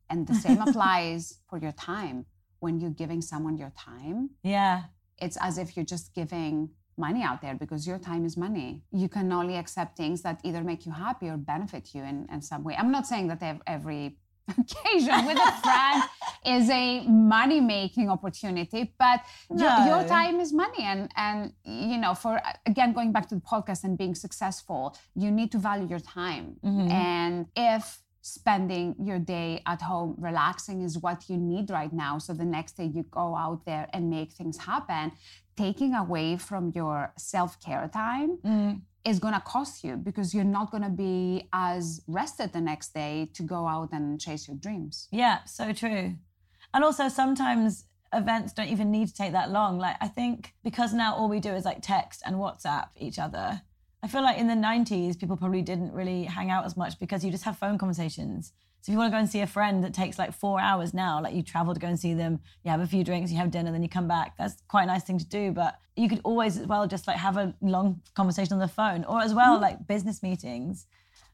And 0.09 0.27
the 0.27 0.35
same 0.35 0.61
applies 0.67 1.39
for 1.49 1.57
your 1.57 1.71
time. 1.71 2.25
When 2.59 2.79
you're 2.79 2.91
giving 3.03 3.21
someone 3.21 3.57
your 3.57 3.73
time, 3.75 4.29
Yeah. 4.43 4.83
it's 5.17 5.37
as 5.41 5.57
if 5.57 5.75
you're 5.75 5.85
just 5.95 6.13
giving 6.13 6.69
money 6.97 7.23
out 7.23 7.41
there 7.41 7.55
because 7.55 7.87
your 7.87 7.97
time 7.97 8.23
is 8.25 8.37
money. 8.37 8.83
You 8.91 9.09
can 9.09 9.31
only 9.31 9.55
accept 9.57 9.97
things 9.97 10.21
that 10.21 10.39
either 10.43 10.63
make 10.63 10.85
you 10.85 10.91
happy 10.91 11.27
or 11.29 11.37
benefit 11.37 11.95
you 11.95 12.03
in, 12.03 12.27
in 12.31 12.41
some 12.41 12.63
way. 12.63 12.75
I'm 12.77 12.91
not 12.91 13.07
saying 13.07 13.27
that 13.29 13.41
ev- 13.41 13.61
every 13.65 14.17
occasion 14.49 15.25
with 15.25 15.37
a 15.37 15.51
friend 15.61 16.03
is 16.45 16.69
a 16.69 17.01
money 17.07 17.61
making 17.61 18.09
opportunity, 18.09 18.93
but 18.97 19.21
your, 19.49 19.69
your 19.85 20.03
time 20.07 20.39
is 20.39 20.53
money. 20.53 20.83
And, 20.83 21.09
and, 21.15 21.53
you 21.63 21.97
know, 21.97 22.13
for 22.13 22.41
again, 22.65 22.93
going 22.93 23.11
back 23.11 23.29
to 23.29 23.35
the 23.35 23.41
podcast 23.41 23.83
and 23.83 23.97
being 23.97 24.15
successful, 24.15 24.95
you 25.15 25.31
need 25.31 25.51
to 25.51 25.57
value 25.57 25.87
your 25.87 25.99
time. 25.99 26.55
Mm-hmm. 26.63 26.91
And 26.91 27.45
if 27.55 28.01
spending 28.21 28.95
your 28.99 29.19
day 29.19 29.61
at 29.65 29.81
home 29.81 30.15
relaxing 30.17 30.81
is 30.81 30.97
what 30.99 31.29
you 31.29 31.37
need 31.37 31.69
right 31.69 31.91
now. 31.91 32.17
So 32.19 32.33
the 32.33 32.45
next 32.45 32.73
day 32.73 32.85
you 32.85 33.03
go 33.03 33.35
out 33.35 33.65
there 33.65 33.87
and 33.93 34.09
make 34.09 34.31
things 34.31 34.57
happen. 34.57 35.11
Taking 35.57 35.93
away 35.95 36.37
from 36.37 36.71
your 36.73 37.13
self 37.17 37.59
care 37.59 37.89
time 37.91 38.37
mm. 38.43 38.81
Is 39.03 39.19
going 39.19 39.33
to 39.33 39.41
cost 39.41 39.83
you 39.83 39.95
because 39.95 40.33
you're 40.33 40.43
not 40.43 40.71
going 40.71 40.83
to 40.83 40.89
be 40.89 41.47
as 41.53 42.01
rested 42.07 42.53
the 42.53 42.61
next 42.61 42.93
day 42.93 43.29
to 43.33 43.43
go 43.43 43.67
out 43.67 43.89
and 43.91 44.19
chase 44.19 44.47
your 44.47 44.57
dreams. 44.57 45.07
Yeah, 45.11 45.43
so 45.45 45.73
true. 45.73 46.15
And 46.73 46.83
also 46.83 47.09
sometimes 47.09 47.85
events 48.13 48.53
don't 48.53 48.67
even 48.67 48.91
need 48.91 49.07
to 49.07 49.13
take 49.13 49.31
that 49.31 49.51
long. 49.51 49.77
Like 49.77 49.95
I 50.01 50.07
think 50.07 50.53
because 50.63 50.93
now 50.93 51.15
all 51.15 51.29
we 51.29 51.39
do 51.39 51.53
is 51.53 51.65
like 51.65 51.81
text 51.81 52.21
and 52.25 52.35
WhatsApp 52.35 52.89
each 52.95 53.19
other. 53.19 53.61
I 54.03 54.07
feel 54.07 54.23
like 54.23 54.37
in 54.37 54.47
the 54.47 54.55
90s 54.55 55.19
people 55.19 55.37
probably 55.37 55.61
didn't 55.61 55.93
really 55.93 56.23
hang 56.23 56.49
out 56.49 56.65
as 56.65 56.75
much 56.75 56.99
because 56.99 57.23
you 57.23 57.31
just 57.31 57.43
have 57.43 57.57
phone 57.57 57.77
conversations. 57.77 58.53
So 58.81 58.91
if 58.91 58.93
you 58.93 58.97
want 58.97 59.11
to 59.11 59.15
go 59.15 59.19
and 59.19 59.29
see 59.29 59.41
a 59.41 59.47
friend 59.47 59.83
that 59.83 59.93
takes 59.93 60.17
like 60.17 60.33
4 60.33 60.59
hours 60.59 60.93
now, 60.93 61.21
like 61.21 61.35
you 61.35 61.43
travel 61.43 61.73
to 61.73 61.79
go 61.79 61.87
and 61.87 61.99
see 61.99 62.13
them, 62.13 62.39
you 62.63 62.71
have 62.71 62.81
a 62.81 62.87
few 62.87 63.03
drinks, 63.03 63.31
you 63.31 63.37
have 63.37 63.51
dinner, 63.51 63.71
then 63.71 63.83
you 63.83 63.89
come 63.89 64.07
back. 64.07 64.35
That's 64.37 64.55
quite 64.67 64.83
a 64.83 64.87
nice 64.87 65.03
thing 65.03 65.19
to 65.19 65.25
do, 65.25 65.51
but 65.51 65.79
you 65.95 66.09
could 66.09 66.21
always 66.23 66.57
as 66.57 66.67
well 66.67 66.87
just 66.87 67.05
like 67.07 67.17
have 67.17 67.37
a 67.37 67.53
long 67.61 68.01
conversation 68.15 68.53
on 68.53 68.59
the 68.59 68.67
phone 68.67 69.03
or 69.05 69.21
as 69.21 69.33
well 69.33 69.59
like 69.59 69.85
business 69.87 70.23
meetings 70.23 70.87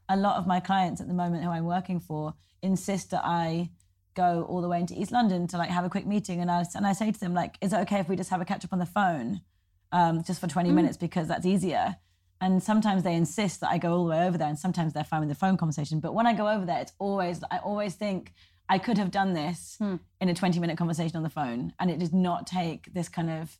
a 0.08 0.16
lot 0.16 0.36
of 0.36 0.46
my 0.46 0.60
clients 0.60 1.00
at 1.00 1.08
the 1.08 1.14
moment 1.14 1.44
who 1.44 1.50
I'm 1.50 1.64
working 1.64 2.00
for 2.00 2.34
insist 2.62 3.10
that 3.10 3.22
I 3.24 3.70
go 4.14 4.44
all 4.48 4.60
the 4.60 4.68
way 4.68 4.80
into 4.80 4.98
East 5.00 5.12
London 5.12 5.46
to 5.48 5.58
like 5.58 5.70
have 5.70 5.84
a 5.84 5.90
quick 5.90 6.06
meeting, 6.06 6.40
and 6.40 6.50
I 6.50 6.64
and 6.74 6.86
I 6.86 6.92
say 6.92 7.12
to 7.12 7.20
them 7.20 7.34
like, 7.34 7.56
"Is 7.60 7.72
it 7.72 7.78
okay 7.80 8.00
if 8.00 8.08
we 8.08 8.16
just 8.16 8.30
have 8.30 8.40
a 8.40 8.44
catch 8.44 8.64
up 8.64 8.72
on 8.72 8.78
the 8.78 8.86
phone, 8.86 9.42
um, 9.92 10.24
just 10.24 10.40
for 10.40 10.48
20 10.48 10.72
minutes 10.72 10.96
because 10.96 11.28
that's 11.28 11.46
easier?" 11.46 11.96
And 12.40 12.62
sometimes 12.62 13.02
they 13.02 13.14
insist 13.14 13.60
that 13.60 13.70
I 13.70 13.78
go 13.78 13.92
all 13.92 14.04
the 14.04 14.10
way 14.10 14.26
over 14.26 14.38
there, 14.38 14.48
and 14.48 14.58
sometimes 14.58 14.92
they're 14.92 15.04
fine 15.04 15.20
with 15.20 15.28
the 15.28 15.34
phone 15.34 15.56
conversation. 15.56 15.98
But 15.98 16.14
when 16.14 16.26
I 16.26 16.34
go 16.34 16.48
over 16.48 16.64
there, 16.64 16.80
it's 16.80 16.92
always 16.98 17.42
I 17.50 17.58
always 17.58 17.94
think 17.94 18.32
I 18.68 18.78
could 18.78 18.98
have 18.98 19.10
done 19.10 19.32
this 19.32 19.76
hmm. 19.78 19.96
in 20.20 20.28
a 20.28 20.34
20 20.34 20.60
minute 20.60 20.78
conversation 20.78 21.16
on 21.16 21.22
the 21.22 21.30
phone, 21.30 21.72
and 21.80 21.90
it 21.90 21.98
does 21.98 22.12
not 22.12 22.46
take 22.46 22.92
this 22.94 23.08
kind 23.08 23.30
of 23.30 23.58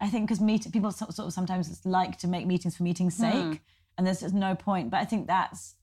I 0.00 0.08
think 0.08 0.26
because 0.26 0.40
meet 0.40 0.70
people 0.72 0.90
sort 0.92 1.18
of 1.18 1.32
sometimes 1.32 1.80
like 1.84 2.18
to 2.18 2.28
make 2.28 2.46
meetings 2.46 2.76
for 2.76 2.82
meeting's 2.82 3.16
hmm. 3.16 3.22
sake, 3.22 3.60
and 3.96 4.06
there's 4.06 4.20
just 4.20 4.34
no 4.34 4.54
point. 4.54 4.90
But 4.90 5.00
I 5.00 5.04
think 5.04 5.26
that's, 5.26 5.74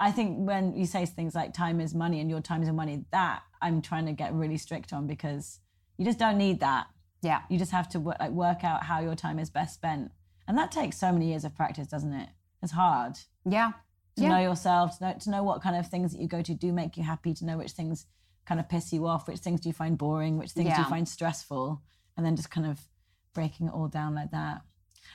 I 0.00 0.10
think 0.10 0.38
when 0.38 0.74
you 0.74 0.86
say 0.86 1.04
things 1.04 1.34
like 1.34 1.52
time 1.52 1.80
is 1.80 1.94
money 1.94 2.20
and 2.20 2.30
your 2.30 2.40
time 2.40 2.62
is 2.62 2.70
money, 2.70 3.04
that 3.12 3.42
I'm 3.60 3.82
trying 3.82 4.06
to 4.06 4.12
get 4.12 4.32
really 4.32 4.56
strict 4.56 4.92
on 4.92 5.06
because 5.06 5.60
you 5.98 6.04
just 6.04 6.18
don't 6.18 6.38
need 6.38 6.60
that. 6.60 6.86
Yeah. 7.20 7.42
You 7.48 7.58
just 7.58 7.72
have 7.72 7.88
to 7.90 7.98
like 7.98 8.30
work 8.30 8.64
out 8.64 8.84
how 8.84 9.00
your 9.00 9.14
time 9.14 9.38
is 9.38 9.50
best 9.50 9.74
spent, 9.74 10.10
and 10.52 10.58
that 10.58 10.70
takes 10.70 10.98
so 10.98 11.10
many 11.10 11.28
years 11.30 11.46
of 11.46 11.54
practice, 11.54 11.86
doesn't 11.86 12.12
it? 12.12 12.28
It's 12.62 12.72
hard 12.72 13.18
Yeah. 13.46 13.72
to 14.16 14.22
Yeah. 14.22 14.28
know 14.28 14.38
yourself, 14.38 14.98
to 14.98 15.04
know, 15.04 15.14
to 15.18 15.30
know 15.30 15.42
what 15.42 15.62
kind 15.62 15.76
of 15.76 15.86
things 15.88 16.12
that 16.12 16.20
you 16.20 16.28
go 16.28 16.42
to 16.42 16.52
do 16.52 16.74
make 16.74 16.98
you 16.98 17.02
happy, 17.02 17.32
to 17.32 17.46
know 17.46 17.56
which 17.56 17.72
things 17.72 18.04
kind 18.44 18.60
of 18.60 18.68
piss 18.68 18.92
you 18.92 19.06
off, 19.06 19.26
which 19.26 19.38
things 19.38 19.62
do 19.62 19.70
you 19.70 19.72
find 19.72 19.96
boring, 19.96 20.36
which 20.36 20.50
things 20.50 20.74
do 20.74 20.82
you 20.82 20.86
find 20.90 21.08
stressful, 21.08 21.80
and 22.18 22.26
then 22.26 22.36
just 22.36 22.50
kind 22.50 22.66
of 22.66 22.86
breaking 23.32 23.68
it 23.68 23.72
all 23.72 23.88
down 23.88 24.14
like 24.14 24.30
that. 24.32 24.60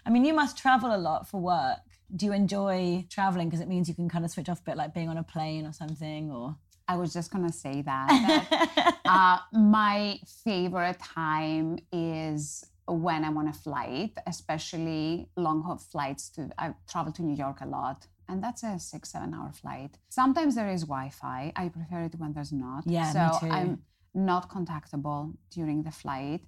I 0.08 0.10
mean, 0.10 0.26
you 0.26 0.34
must 0.34 0.58
travel 0.58 0.96
a 0.96 0.98
lot 0.98 1.28
for 1.30 1.40
work. 1.40 1.78
Do 2.16 2.26
you 2.26 2.34
enjoy 2.34 3.06
traveling 3.08 3.48
because 3.48 3.62
it 3.62 3.68
means 3.68 3.88
you 3.88 3.94
can 3.94 4.10
kind 4.10 4.26
of 4.26 4.32
switch 4.32 4.50
off 4.50 4.62
a 4.62 4.64
bit, 4.64 4.76
like 4.78 4.92
being 4.96 5.08
on 5.08 5.18
a 5.18 5.24
plane 5.24 5.68
or 5.68 5.72
something, 5.74 6.32
or? 6.32 6.56
I 6.88 6.96
was 6.98 7.14
just 7.14 7.30
gonna 7.30 7.52
say 7.54 7.84
that. 7.84 8.08
that, 8.08 9.00
uh, 9.06 9.38
my 9.56 10.20
favorite 10.44 10.98
time 11.00 11.78
is 11.92 12.66
when 12.88 13.24
I'm 13.26 13.38
on 13.38 13.48
a 13.48 13.54
flight, 13.54 14.18
especially 14.26 15.30
long 15.36 15.62
haul 15.64 15.78
flights 15.78 16.30
to 16.36 16.50
I 16.58 16.74
travel 16.90 17.12
to 17.14 17.22
New 17.24 17.36
York 17.36 17.62
a 17.62 17.66
lot. 17.66 18.08
And 18.30 18.44
that's 18.44 18.64
a 18.64 18.78
six, 18.80 19.10
seven 19.12 19.34
hour 19.34 19.52
flight. 19.54 19.98
Sometimes 20.10 20.56
there 20.56 20.70
is 20.70 20.82
Wi 20.84 21.10
Fi. 21.10 21.54
I 21.56 21.70
prefer 21.70 22.04
it 22.04 22.16
when 22.18 22.34
there's 22.34 22.52
not. 22.52 22.84
Yeah, 22.86 23.08
me 23.08 23.14
so 23.14 23.40
too. 23.40 23.52
I'm 23.52 23.82
not 24.14 24.50
contactable 24.50 25.34
during 25.50 25.84
the 25.84 25.92
flight. 25.92 26.42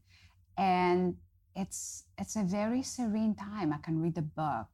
And 0.57 1.15
it's 1.55 2.03
it's 2.17 2.35
a 2.35 2.43
very 2.43 2.81
serene 2.83 3.35
time. 3.35 3.71
I 3.73 3.77
can 3.77 4.01
read 4.01 4.17
a 4.17 4.21
book. 4.43 4.71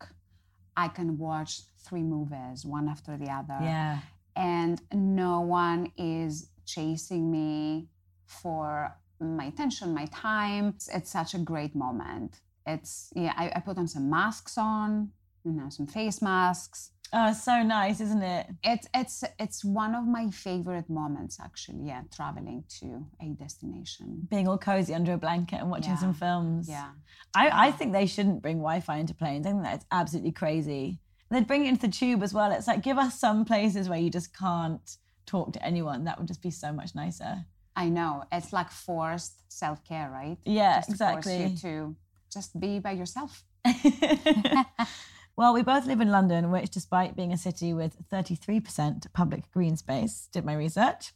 I 0.77 0.87
can 0.87 1.17
watch 1.17 1.61
three 1.85 2.03
movies, 2.03 2.65
one 2.65 2.87
after 2.89 3.17
the 3.17 3.29
other 3.39 3.57
Yeah. 3.61 3.99
and 4.35 4.81
no 4.91 5.39
one 5.41 5.91
is 5.97 6.49
chasing 6.65 7.31
me 7.31 7.87
for 8.25 8.93
my 9.19 9.45
attention, 9.45 9.93
my 9.93 10.05
time. 10.07 10.67
It's, 10.75 10.87
it's 10.89 11.11
such 11.11 11.33
a 11.33 11.37
great 11.39 11.75
moment. 11.75 12.41
It's 12.65 13.11
yeah, 13.15 13.33
I, 13.37 13.51
I 13.55 13.59
put 13.59 13.77
on 13.77 13.87
some 13.87 14.09
masks 14.09 14.57
on, 14.57 15.11
you 15.43 15.51
know, 15.51 15.69
some 15.69 15.87
face 15.87 16.21
masks. 16.21 16.91
Oh, 17.13 17.31
so 17.33 17.61
nice, 17.61 18.01
isn't 18.01 18.23
it? 18.23 18.47
It's 18.63 18.87
it's 18.93 19.23
it's 19.39 19.63
one 19.63 19.93
of 19.93 20.05
my 20.07 20.29
favorite 20.31 20.89
moments 20.89 21.37
actually. 21.39 21.83
Yeah, 21.85 22.01
traveling 22.13 22.63
to 22.79 23.05
a 23.21 23.27
destination. 23.35 24.27
Being 24.29 24.47
all 24.47 24.57
cozy 24.57 24.93
under 24.95 25.13
a 25.13 25.17
blanket 25.17 25.57
and 25.61 25.69
watching 25.69 25.91
Yeah. 25.91 25.97
some 25.99 26.13
films. 26.15 26.67
Yeah. 26.67 26.89
I, 27.35 27.67
I 27.67 27.71
think 27.71 27.93
they 27.93 28.07
shouldn't 28.07 28.41
bring 28.41 28.57
Wi-Fi 28.57 28.97
into 28.97 29.13
planes. 29.13 29.45
I 29.45 29.51
think 29.51 29.63
that's 29.63 29.85
absolutely 29.91 30.31
crazy. 30.31 30.99
And 31.29 31.37
they'd 31.37 31.47
bring 31.47 31.65
it 31.65 31.69
into 31.69 31.87
the 31.87 31.93
tube 31.93 32.23
as 32.23 32.33
well. 32.33 32.51
It's 32.51 32.67
like 32.67 32.81
give 32.81 32.97
us 32.97 33.19
some 33.19 33.45
places 33.45 33.87
where 33.87 33.99
you 33.99 34.09
just 34.09 34.35
can't 34.35 34.97
talk 35.27 35.53
to 35.53 35.63
anyone. 35.63 36.03
That 36.05 36.17
would 36.17 36.27
just 36.27 36.41
be 36.41 36.51
so 36.51 36.71
much 36.73 36.95
nicer. 36.95 37.45
I 37.75 37.89
know. 37.89 38.23
It's 38.31 38.53
like 38.53 38.71
forced 38.71 39.51
self 39.51 39.83
care, 39.83 40.09
right? 40.09 40.37
Yeah, 40.45 40.77
Just 40.77 40.97
force 40.97 41.25
you 41.25 41.45
exactly. 41.45 41.69
to 41.69 41.95
just 42.31 42.59
be 42.59 42.79
by 42.79 42.91
yourself. 42.91 43.43
well, 45.37 45.53
we 45.53 45.63
both 45.63 45.85
live 45.85 46.01
in 46.01 46.11
London, 46.11 46.51
which, 46.51 46.69
despite 46.69 47.15
being 47.15 47.33
a 47.33 47.37
city 47.37 47.73
with 47.73 47.97
33% 48.11 49.11
public 49.13 49.51
green 49.51 49.75
space, 49.75 50.29
did 50.31 50.45
my 50.45 50.53
research, 50.53 51.13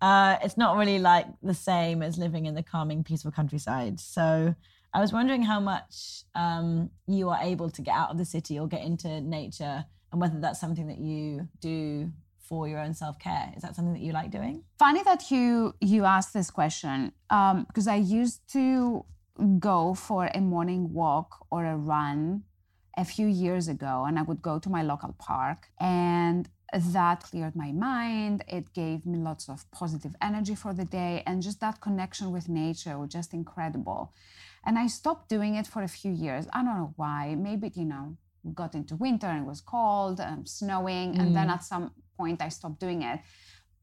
uh, 0.00 0.36
it's 0.42 0.56
not 0.56 0.76
really 0.76 0.98
like 0.98 1.26
the 1.42 1.54
same 1.54 2.02
as 2.02 2.16
living 2.16 2.46
in 2.46 2.54
the 2.54 2.62
calming, 2.62 3.04
peaceful 3.04 3.30
countryside. 3.30 4.00
So 4.00 4.54
I 4.94 5.00
was 5.00 5.12
wondering 5.12 5.42
how 5.42 5.60
much 5.60 6.24
um, 6.34 6.90
you 7.06 7.28
are 7.28 7.40
able 7.42 7.70
to 7.70 7.82
get 7.82 7.94
out 7.94 8.10
of 8.10 8.18
the 8.18 8.24
city 8.24 8.58
or 8.58 8.66
get 8.66 8.82
into 8.82 9.20
nature, 9.20 9.84
and 10.10 10.20
whether 10.20 10.40
that's 10.40 10.60
something 10.60 10.88
that 10.88 10.98
you 10.98 11.48
do 11.60 12.10
for 12.50 12.68
your 12.68 12.80
own 12.80 12.92
self 12.92 13.18
care. 13.18 13.46
Is 13.56 13.62
that 13.62 13.74
something 13.76 13.94
that 13.94 14.02
you 14.02 14.12
like 14.12 14.30
doing? 14.30 14.64
funny 14.78 15.02
that 15.04 15.30
you 15.30 15.74
you 15.80 16.00
asked 16.16 16.32
this 16.32 16.50
question 16.50 17.12
um, 17.38 17.56
because 17.68 17.86
I 17.86 17.98
used 18.20 18.40
to 18.58 19.04
go 19.70 19.94
for 19.94 20.22
a 20.34 20.40
morning 20.40 20.82
walk 20.92 21.30
or 21.50 21.64
a 21.64 21.76
run 21.76 22.42
a 22.96 23.04
few 23.04 23.28
years 23.44 23.68
ago, 23.68 24.04
and 24.06 24.18
I 24.18 24.22
would 24.28 24.42
go 24.50 24.58
to 24.64 24.68
my 24.76 24.82
local 24.82 25.12
park, 25.30 25.68
and 25.78 26.48
that 26.98 27.18
cleared 27.28 27.54
my 27.64 27.70
mind. 27.90 28.36
It 28.48 28.72
gave 28.82 29.06
me 29.06 29.16
lots 29.30 29.48
of 29.48 29.58
positive 29.70 30.14
energy 30.28 30.56
for 30.62 30.72
the 30.80 30.84
day, 31.00 31.22
and 31.26 31.42
just 31.48 31.60
that 31.60 31.80
connection 31.86 32.26
with 32.36 32.48
nature 32.48 32.98
was 32.98 33.10
just 33.18 33.30
incredible. 33.40 34.02
And 34.66 34.74
I 34.78 34.86
stopped 34.88 35.28
doing 35.28 35.54
it 35.60 35.66
for 35.72 35.82
a 35.82 35.88
few 35.88 36.12
years. 36.26 36.44
I 36.52 36.58
don't 36.64 36.78
know 36.82 36.94
why. 36.96 37.34
Maybe 37.48 37.66
you 37.80 37.86
know, 37.92 38.16
got 38.54 38.74
into 38.74 38.96
winter 38.96 39.26
and 39.26 39.42
it 39.44 39.46
was 39.46 39.60
cold, 39.60 40.20
and 40.20 40.48
snowing, 40.48 41.18
and 41.18 41.34
then 41.36 41.50
at 41.50 41.64
some 41.64 41.92
point 42.16 42.40
I 42.42 42.48
stopped 42.48 42.80
doing 42.80 43.02
it. 43.02 43.20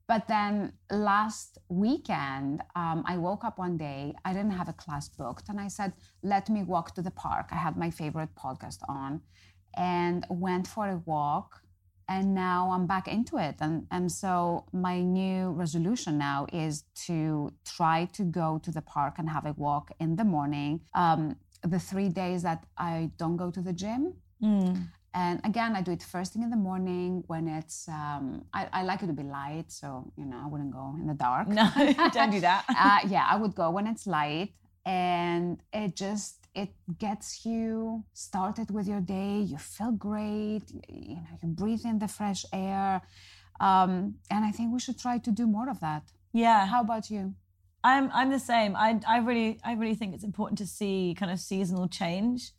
But 0.08 0.28
then 0.28 0.74
last 0.90 1.58
weekend, 1.68 2.62
um, 2.76 3.04
I 3.06 3.18
woke 3.18 3.44
up 3.44 3.58
one 3.60 3.78
day, 3.78 4.14
I 4.24 4.32
didn't 4.32 4.52
have 4.52 4.70
a 4.70 4.74
class 4.74 5.10
booked, 5.10 5.50
and 5.50 5.60
I 5.60 5.68
said, 5.68 5.94
let 6.24 6.50
me 6.50 6.64
walk 6.64 6.96
to 6.96 7.02
the 7.02 7.12
park. 7.12 7.48
I 7.52 7.56
had 7.56 7.76
my 7.76 7.90
favorite 7.92 8.30
podcast 8.36 8.80
on 8.88 9.22
and 9.76 10.26
went 10.30 10.66
for 10.68 10.88
a 10.88 11.02
walk. 11.06 11.62
And 12.10 12.34
now 12.34 12.72
I'm 12.72 12.88
back 12.88 13.10
into 13.10 13.38
it. 13.38 13.56
And, 13.60 13.86
and 13.92 14.10
so 14.10 14.66
my 14.72 15.02
new 15.02 15.50
resolution 15.52 16.18
now 16.18 16.48
is 16.54 16.86
to 17.08 17.52
try 17.66 18.06
to 18.14 18.24
go 18.24 18.60
to 18.64 18.72
the 18.72 18.82
park 18.82 19.16
and 19.18 19.30
have 19.30 19.46
a 19.46 19.54
walk 19.58 19.92
in 20.00 20.16
the 20.16 20.24
morning. 20.24 20.80
Um, 20.96 21.36
the 21.64 21.80
three 21.80 22.08
days 22.08 22.44
that 22.44 22.66
I 22.78 23.12
don't 23.18 23.36
go 23.36 23.52
to 23.52 23.62
the 23.62 23.74
gym, 23.74 24.14
and 25.14 25.42
again, 25.44 25.76
I 25.76 25.82
do 25.82 25.92
it 25.92 26.04
first 26.04 26.34
thing 26.34 26.44
in 26.44 26.52
the 26.52 26.58
morning 26.58 27.24
when 27.28 27.48
it's, 27.48 27.88
um, 27.88 28.46
I, 28.54 28.68
I 28.72 28.84
like 28.84 29.02
it 29.02 29.08
to 29.08 29.14
be 29.14 29.24
light. 29.24 29.66
So, 29.70 30.12
you 30.16 30.26
know, 30.26 30.40
I 30.44 30.48
wouldn't 30.48 30.72
go 30.72 30.96
in 31.00 31.08
the 31.08 31.16
dark. 31.16 31.48
No, 31.48 31.68
don't 32.14 32.30
do 32.30 32.40
that. 32.42 32.66
uh, 32.70 33.08
yeah, 33.08 33.26
I 33.28 33.36
would 33.36 33.56
go 33.56 33.72
when 33.72 33.88
it's 33.88 34.06
light. 34.06 34.54
And 34.86 35.60
it 35.74 35.96
just, 35.96 36.48
it 36.54 36.70
gets 37.00 37.46
you 37.46 38.04
started 38.14 38.70
with 38.70 38.88
your 38.88 39.02
day. 39.02 39.40
You 39.40 39.58
feel 39.58 39.92
great. 39.92 40.62
You, 40.70 40.82
you 40.88 41.16
know, 41.16 41.38
you 41.42 41.50
breathe 41.50 41.84
in 41.84 41.98
the 41.98 42.08
fresh 42.08 42.46
air. 42.54 43.02
Um, 43.60 44.16
and 44.30 44.46
I 44.46 44.52
think 44.52 44.72
we 44.72 44.80
should 44.80 45.00
try 45.00 45.18
to 45.18 45.32
do 45.32 45.48
more 45.48 45.68
of 45.68 45.80
that. 45.80 46.04
Yeah. 46.32 46.68
How 46.68 46.82
about 46.82 47.10
you? 47.10 47.34
I'm 47.84 48.10
I'm 48.14 48.30
the 48.30 48.40
same. 48.40 48.76
I 48.76 49.00
I 49.08 49.20
really 49.20 49.60
I 49.64 49.74
really 49.74 49.96
think 49.96 50.14
it's 50.14 50.24
important 50.24 50.58
to 50.60 50.68
see 50.68 51.16
kind 51.18 51.32
of 51.32 51.40
seasonal 51.40 51.88
change. 51.88 52.52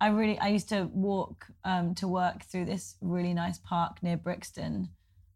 I 0.00 0.08
really 0.08 0.38
I 0.38 0.48
used 0.48 0.68
to 0.70 0.88
walk 0.92 1.46
um, 1.64 1.94
to 1.96 2.08
work 2.08 2.42
through 2.44 2.66
this 2.66 2.96
really 3.00 3.34
nice 3.34 3.58
park 3.58 4.02
near 4.02 4.16
Brixton, 4.16 4.88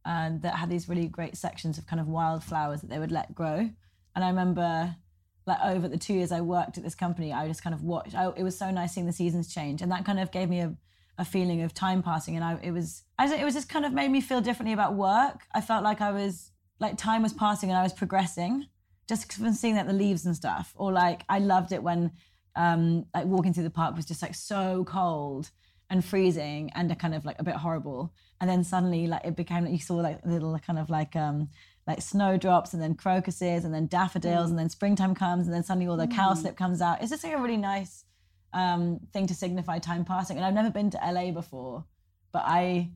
and 0.04 0.42
that 0.42 0.56
had 0.56 0.70
these 0.70 0.88
really 0.88 1.06
great 1.06 1.36
sections 1.36 1.78
of 1.78 1.86
kind 1.86 2.00
of 2.00 2.08
wildflowers 2.08 2.80
that 2.80 2.90
they 2.90 2.98
would 2.98 3.12
let 3.12 3.34
grow. 3.34 3.70
And 4.14 4.24
I 4.24 4.28
remember, 4.28 4.96
like 5.46 5.58
over 5.62 5.88
the 5.88 5.98
two 5.98 6.14
years 6.14 6.32
I 6.32 6.40
worked 6.40 6.76
at 6.76 6.84
this 6.84 6.94
company, 6.94 7.32
I 7.32 7.46
just 7.46 7.62
kind 7.62 7.74
of 7.74 7.82
watched. 7.82 8.14
I, 8.14 8.32
it 8.36 8.42
was 8.42 8.58
so 8.58 8.70
nice 8.70 8.94
seeing 8.94 9.06
the 9.06 9.12
seasons 9.12 9.52
change, 9.52 9.80
and 9.80 9.92
that 9.92 10.04
kind 10.04 10.18
of 10.18 10.32
gave 10.32 10.48
me 10.48 10.60
a, 10.60 10.74
a 11.18 11.24
feeling 11.24 11.62
of 11.62 11.72
time 11.72 12.02
passing. 12.02 12.36
And 12.36 12.44
I 12.44 12.58
it 12.62 12.72
was 12.72 13.04
I 13.18 13.32
it 13.34 13.44
was 13.44 13.54
just 13.54 13.68
kind 13.68 13.84
of 13.84 13.92
made 13.92 14.10
me 14.10 14.20
feel 14.20 14.40
differently 14.40 14.74
about 14.74 14.94
work. 14.94 15.42
I 15.54 15.60
felt 15.60 15.84
like 15.84 16.00
I 16.00 16.10
was 16.10 16.50
like 16.80 16.96
time 16.96 17.22
was 17.22 17.32
passing 17.32 17.70
and 17.70 17.78
I 17.78 17.82
was 17.82 17.92
progressing 17.92 18.66
just 19.08 19.32
from 19.32 19.52
seeing 19.54 19.76
like 19.76 19.86
the 19.86 19.92
leaves 19.92 20.26
and 20.26 20.36
stuff. 20.36 20.72
Or 20.76 20.92
like 20.92 21.22
I 21.28 21.38
loved 21.38 21.72
it 21.72 21.82
when 21.82 22.12
um 22.56 23.04
like 23.14 23.26
walking 23.26 23.52
through 23.52 23.64
the 23.64 23.70
park 23.70 23.96
was 23.96 24.04
just 24.06 24.22
like 24.22 24.34
so 24.34 24.84
cold 24.84 25.50
and 25.90 26.04
freezing 26.04 26.70
and 26.74 26.90
a 26.90 26.94
kind 26.94 27.14
of 27.14 27.24
like 27.24 27.36
a 27.38 27.44
bit 27.44 27.54
horrible. 27.56 28.12
And 28.40 28.48
then 28.48 28.62
suddenly 28.64 29.06
like 29.06 29.24
it 29.24 29.36
became 29.36 29.64
like 29.64 29.72
you 29.72 29.78
saw 29.78 29.96
like 29.96 30.24
little 30.24 30.58
kind 30.58 30.78
of 30.78 30.90
like 30.90 31.16
um 31.16 31.48
like 31.86 32.02
snowdrops 32.02 32.74
and 32.74 32.82
then 32.82 32.94
crocuses 32.94 33.64
and 33.64 33.72
then 33.72 33.86
daffodils 33.86 34.50
and 34.50 34.58
then 34.58 34.68
springtime 34.68 35.14
comes 35.14 35.46
and 35.46 35.54
then 35.54 35.62
suddenly 35.62 35.88
all 35.88 35.96
the 35.96 36.06
cowslip 36.06 36.56
comes 36.56 36.82
out. 36.82 37.00
It's 37.00 37.10
just 37.10 37.24
like 37.24 37.34
a 37.34 37.40
really 37.40 37.56
nice 37.56 38.04
um 38.52 39.00
thing 39.12 39.26
to 39.26 39.34
signify 39.34 39.78
time 39.78 40.04
passing. 40.04 40.36
And 40.36 40.44
I've 40.44 40.54
never 40.54 40.70
been 40.70 40.90
to 40.90 40.98
LA 40.98 41.30
before, 41.30 41.84
but 42.32 42.42
I 42.44 42.90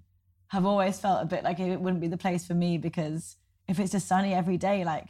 have 0.48 0.66
always 0.66 0.98
felt 1.00 1.22
a 1.22 1.26
bit 1.26 1.44
like 1.44 1.58
it 1.60 1.80
wouldn't 1.80 2.02
be 2.02 2.08
the 2.08 2.18
place 2.18 2.46
for 2.46 2.52
me 2.54 2.76
because 2.76 3.36
if 3.68 3.80
it's 3.80 3.92
just 3.92 4.06
sunny 4.06 4.34
every 4.34 4.58
day, 4.58 4.84
like 4.84 5.08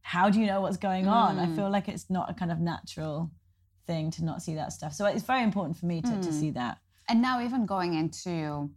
how 0.00 0.30
do 0.30 0.40
you 0.40 0.46
know 0.46 0.62
what's 0.62 0.78
going 0.78 1.06
on? 1.06 1.38
I 1.38 1.54
feel 1.54 1.70
like 1.70 1.88
it's 1.88 2.08
not 2.08 2.30
a 2.30 2.34
kind 2.34 2.50
of 2.50 2.58
natural 2.58 3.30
thing 3.86 4.10
to 4.12 4.24
not 4.24 4.42
see 4.42 4.54
that 4.54 4.72
stuff. 4.72 4.92
So 4.92 5.06
it's 5.06 5.22
very 5.22 5.42
important 5.42 5.76
for 5.76 5.86
me 5.86 6.00
to, 6.02 6.08
to 6.08 6.14
hmm. 6.14 6.30
see 6.30 6.50
that. 6.50 6.78
And 7.08 7.20
now 7.20 7.42
even 7.42 7.66
going 7.66 7.94
into 7.94 8.70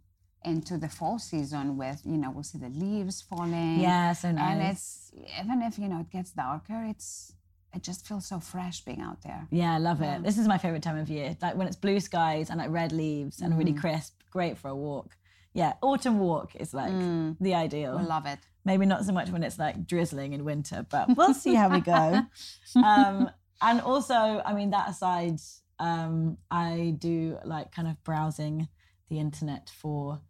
into 0.44 0.78
the 0.78 0.88
fall 0.88 1.18
season 1.18 1.76
with, 1.76 2.00
you 2.04 2.16
know, 2.16 2.30
we'll 2.30 2.44
see 2.44 2.58
the 2.58 2.68
leaves 2.68 3.20
falling. 3.20 3.80
Yeah, 3.80 4.12
so 4.12 4.30
nice. 4.30 4.52
And 4.52 4.62
it's 4.62 5.12
even 5.40 5.62
if, 5.62 5.78
you 5.78 5.88
know, 5.88 6.00
it 6.00 6.10
gets 6.10 6.30
darker, 6.30 6.84
it's 6.88 7.32
it 7.74 7.82
just 7.82 8.06
feels 8.06 8.26
so 8.26 8.40
fresh 8.40 8.80
being 8.82 9.00
out 9.00 9.20
there. 9.22 9.46
Yeah, 9.50 9.74
I 9.74 9.78
love 9.78 10.00
it. 10.00 10.22
This 10.22 10.38
is 10.38 10.48
my 10.48 10.56
favorite 10.56 10.82
time 10.82 10.96
of 10.96 11.10
year. 11.10 11.36
Like 11.42 11.56
when 11.56 11.66
it's 11.66 11.76
blue 11.76 12.00
skies 12.00 12.48
and 12.48 12.58
like 12.58 12.70
red 12.70 12.92
leaves 12.92 13.40
and 13.40 13.58
really 13.58 13.72
hmm. 13.72 13.80
crisp, 13.80 14.14
great 14.30 14.56
for 14.56 14.68
a 14.68 14.74
walk. 14.74 15.16
Yeah, 15.52 15.74
autumn 15.82 16.18
walk 16.18 16.54
is 16.56 16.72
like 16.72 16.92
hmm. 16.92 17.32
the 17.40 17.54
ideal. 17.54 17.98
I 17.98 18.02
love 18.02 18.26
it. 18.26 18.38
Maybe 18.64 18.86
not 18.86 19.04
so 19.04 19.12
much 19.12 19.30
when 19.30 19.42
it's 19.42 19.58
like 19.58 19.86
drizzling 19.86 20.32
in 20.32 20.44
winter, 20.44 20.86
but 20.90 21.16
we'll 21.16 21.34
see 21.34 21.54
how 21.54 21.68
we 21.68 21.80
go. 21.80 22.22
Um, 22.76 23.30
and 23.62 23.80
also, 23.80 24.14
I 24.14 24.52
mean, 24.54 24.70
that 24.70 24.88
aside, 24.88 25.38
um, 25.78 26.38
I 26.50 26.94
do 26.98 27.38
like 27.44 27.72
kind 27.72 27.88
of 27.88 28.02
browsing 28.04 28.68
the 29.08 29.18
internet 29.18 29.70
for 29.80 30.20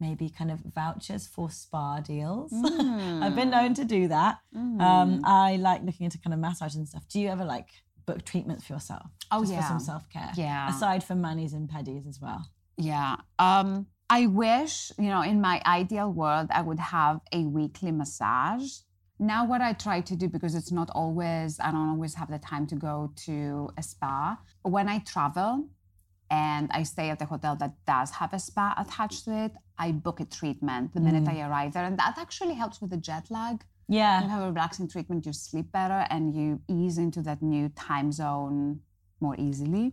maybe 0.00 0.28
kind 0.28 0.50
of 0.50 0.60
vouchers 0.60 1.26
for 1.26 1.50
spa 1.50 2.00
deals. 2.00 2.52
I've 2.64 3.36
been 3.36 3.50
known 3.50 3.74
to 3.74 3.84
do 3.84 4.08
that. 4.08 4.38
Um, 4.54 5.22
I 5.24 5.56
like 5.56 5.82
looking 5.82 6.04
into 6.04 6.18
kind 6.18 6.34
of 6.34 6.40
massage 6.40 6.74
and 6.74 6.86
stuff. 6.86 7.04
Do 7.08 7.20
you 7.20 7.28
ever 7.28 7.44
like 7.44 7.68
book 8.06 8.24
treatments 8.24 8.64
for 8.66 8.74
yourself? 8.74 9.06
Oh, 9.30 9.40
Just 9.40 9.52
yeah. 9.52 9.60
for 9.62 9.68
some 9.68 9.80
self 9.80 10.08
care. 10.10 10.30
Yeah. 10.36 10.68
Aside 10.68 11.04
from 11.04 11.20
manis 11.20 11.52
and 11.52 11.68
pedis 11.68 12.08
as 12.08 12.20
well. 12.20 12.44
Yeah. 12.76 13.16
Um, 13.38 13.86
I 14.10 14.26
wish, 14.26 14.92
you 14.98 15.06
know, 15.08 15.22
in 15.22 15.40
my 15.40 15.62
ideal 15.64 16.12
world, 16.12 16.48
I 16.50 16.60
would 16.60 16.78
have 16.78 17.20
a 17.32 17.40
weekly 17.40 17.92
massage. 17.92 18.70
Now, 19.18 19.46
what 19.46 19.60
I 19.60 19.72
try 19.72 20.00
to 20.00 20.16
do, 20.16 20.28
because 20.28 20.54
it's 20.54 20.72
not 20.72 20.90
always, 20.90 21.60
I 21.60 21.70
don't 21.70 21.88
always 21.88 22.14
have 22.14 22.30
the 22.30 22.38
time 22.38 22.66
to 22.68 22.74
go 22.74 23.12
to 23.26 23.70
a 23.76 23.82
spa. 23.82 24.38
When 24.62 24.88
I 24.88 24.98
travel 25.00 25.68
and 26.30 26.68
I 26.72 26.82
stay 26.82 27.10
at 27.10 27.22
a 27.22 27.24
hotel 27.24 27.54
that 27.56 27.74
does 27.86 28.10
have 28.10 28.32
a 28.32 28.38
spa 28.38 28.74
attached 28.76 29.24
to 29.26 29.44
it, 29.44 29.52
I 29.78 29.92
book 29.92 30.20
a 30.20 30.24
treatment 30.24 30.94
the 30.94 31.00
minute 31.00 31.28
I 31.28 31.40
arrive 31.42 31.74
there. 31.74 31.84
And 31.84 31.98
that 31.98 32.16
actually 32.18 32.54
helps 32.54 32.80
with 32.80 32.90
the 32.90 32.96
jet 32.96 33.30
lag. 33.30 33.64
Yeah. 33.88 34.22
You 34.22 34.28
have 34.28 34.42
a 34.42 34.46
relaxing 34.46 34.88
treatment, 34.88 35.26
you 35.26 35.32
sleep 35.32 35.70
better, 35.70 36.06
and 36.10 36.34
you 36.34 36.60
ease 36.68 36.98
into 36.98 37.22
that 37.22 37.42
new 37.42 37.68
time 37.70 38.10
zone 38.10 38.80
more 39.20 39.36
easily. 39.38 39.92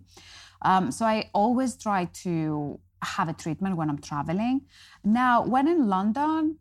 Um, 0.63 0.91
so 0.91 1.05
I 1.05 1.29
always 1.33 1.75
try 1.75 2.05
to 2.23 2.79
have 3.03 3.27
a 3.29 3.33
treatment 3.33 3.75
when 3.77 3.89
I'm 3.89 3.99
traveling. 3.99 4.61
Now, 5.03 5.43
when 5.45 5.67
in 5.67 5.87
London, 5.87 6.57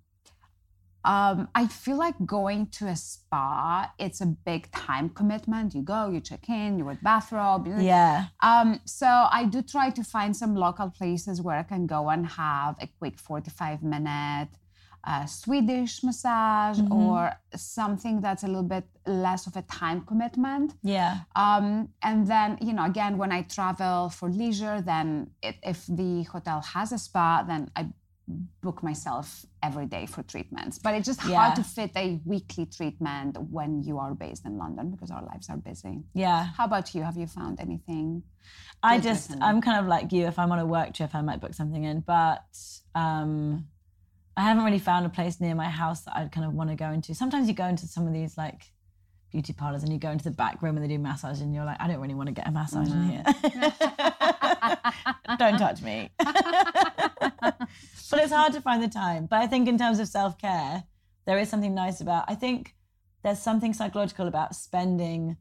um, 1.04 1.48
I 1.54 1.66
feel 1.66 1.96
like 1.96 2.14
going 2.26 2.66
to 2.78 2.86
a 2.88 2.96
spa, 2.96 3.90
it's 3.98 4.20
a 4.20 4.26
big 4.26 4.70
time 4.72 5.08
commitment. 5.10 5.74
You 5.74 5.82
go, 5.82 6.10
you 6.10 6.20
check 6.20 6.48
in, 6.48 6.78
you 6.78 6.84
wear 6.84 6.98
bathrobe. 7.02 7.66
you- 7.66 7.80
Yeah. 7.80 8.26
Um, 8.42 8.80
so 8.84 9.06
I 9.06 9.44
do 9.46 9.62
try 9.62 9.90
to 9.90 10.02
find 10.04 10.36
some 10.36 10.54
local 10.54 10.90
places 10.90 11.40
where 11.40 11.56
I 11.56 11.62
can 11.62 11.86
go 11.86 12.10
and 12.10 12.26
have 12.26 12.76
a 12.80 12.86
quick 12.98 13.18
45 13.18 13.82
minute 13.82 14.48
uh, 15.02 15.24
Swedish 15.24 16.04
massage 16.04 16.78
or 16.90 17.32
something 17.56 18.20
that's 18.20 18.42
a 18.42 18.46
little 18.46 18.62
bit 18.62 18.84
less 19.06 19.46
of 19.46 19.56
a 19.56 19.62
time 19.62 20.02
commitment. 20.02 20.74
Yeah. 20.82 21.20
Um, 21.34 21.88
and 22.02 22.26
then, 22.26 22.58
you 22.60 22.74
know, 22.74 22.84
again, 22.84 23.16
when 23.16 23.32
I 23.32 23.40
travel 23.42 24.10
for 24.10 24.28
leisure, 24.28 24.82
then 24.82 25.30
it, 25.42 25.56
if 25.62 25.86
the 25.86 26.24
hotel 26.24 26.60
has 26.60 26.92
a 26.92 26.98
spa, 26.98 27.42
then 27.48 27.70
I 27.74 27.88
book 28.62 28.82
myself 28.82 29.44
every 29.62 29.86
day 29.86 30.06
for 30.06 30.22
treatments. 30.22 30.78
But 30.78 30.94
it's 30.94 31.06
just 31.06 31.24
Yeah. 31.24 31.36
hard 31.40 31.56
to 31.56 31.64
fit 31.64 31.90
a 31.96 32.20
weekly 32.24 32.66
treatment 32.66 33.36
when 33.50 33.82
you 33.82 33.98
are 33.98 34.14
based 34.14 34.44
in 34.46 34.58
London 34.58 34.90
because 34.90 35.10
our 35.10 35.24
lives 35.24 35.48
are 35.50 35.56
busy. 35.56 36.02
Yeah. 36.14 36.44
How 36.56 36.64
about 36.64 36.94
you? 36.94 37.02
Have 37.02 37.16
you 37.16 37.26
found 37.26 37.60
anything? 37.60 38.22
I 38.82 38.98
just, 38.98 39.28
recently? 39.30 39.42
I'm 39.46 39.60
kind 39.60 39.78
of 39.80 39.86
like 39.86 40.12
you. 40.12 40.26
If 40.26 40.38
I'm 40.38 40.50
on 40.52 40.58
a 40.58 40.66
work 40.66 40.94
trip, 40.94 41.14
I 41.14 41.22
might 41.22 41.40
book 41.40 41.54
something 41.54 41.84
in, 41.84 42.00
but 42.00 42.44
um, 42.94 43.66
I 44.36 44.42
haven't 44.42 44.64
really 44.64 44.78
found 44.78 45.04
a 45.06 45.10
place 45.10 45.40
near 45.40 45.54
my 45.54 45.68
house 45.68 46.02
that 46.02 46.16
I'd 46.16 46.32
kind 46.32 46.46
of 46.46 46.54
want 46.54 46.70
to 46.70 46.76
go 46.76 46.90
into. 46.90 47.14
Sometimes 47.14 47.48
you 47.48 47.54
go 47.54 47.66
into 47.66 47.86
some 47.86 48.06
of 48.06 48.12
these 48.12 48.38
like 48.38 48.62
beauty 49.30 49.52
parlors 49.52 49.82
and 49.82 49.92
you 49.92 49.98
go 49.98 50.10
into 50.10 50.24
the 50.24 50.30
back 50.30 50.62
room 50.62 50.76
and 50.76 50.84
they 50.84 50.88
do 50.88 50.98
massage 50.98 51.40
and 51.40 51.54
you're 51.54 51.64
like, 51.64 51.80
I 51.80 51.88
don't 51.88 52.00
really 52.00 52.14
want 52.14 52.28
to 52.28 52.32
get 52.32 52.48
a 52.48 52.50
massage 52.50 52.88
in 52.88 53.02
here. 53.04 53.22
don't 55.38 55.58
touch 55.58 55.82
me. 55.82 56.10
but 56.18 57.68
it's 58.12 58.32
hard 58.32 58.52
to 58.54 58.60
find 58.60 58.82
the 58.82 58.88
time. 58.88 59.26
But 59.26 59.40
I 59.40 59.46
think 59.46 59.68
in 59.68 59.78
terms 59.78 60.00
of 60.00 60.08
self 60.08 60.38
care, 60.38 60.84
there 61.26 61.38
is 61.38 61.48
something 61.48 61.74
nice 61.74 62.00
about. 62.00 62.24
I 62.28 62.34
think 62.34 62.74
there's 63.22 63.40
something 63.40 63.72
psychological 63.72 64.26
about 64.26 64.54
spending 64.54 65.36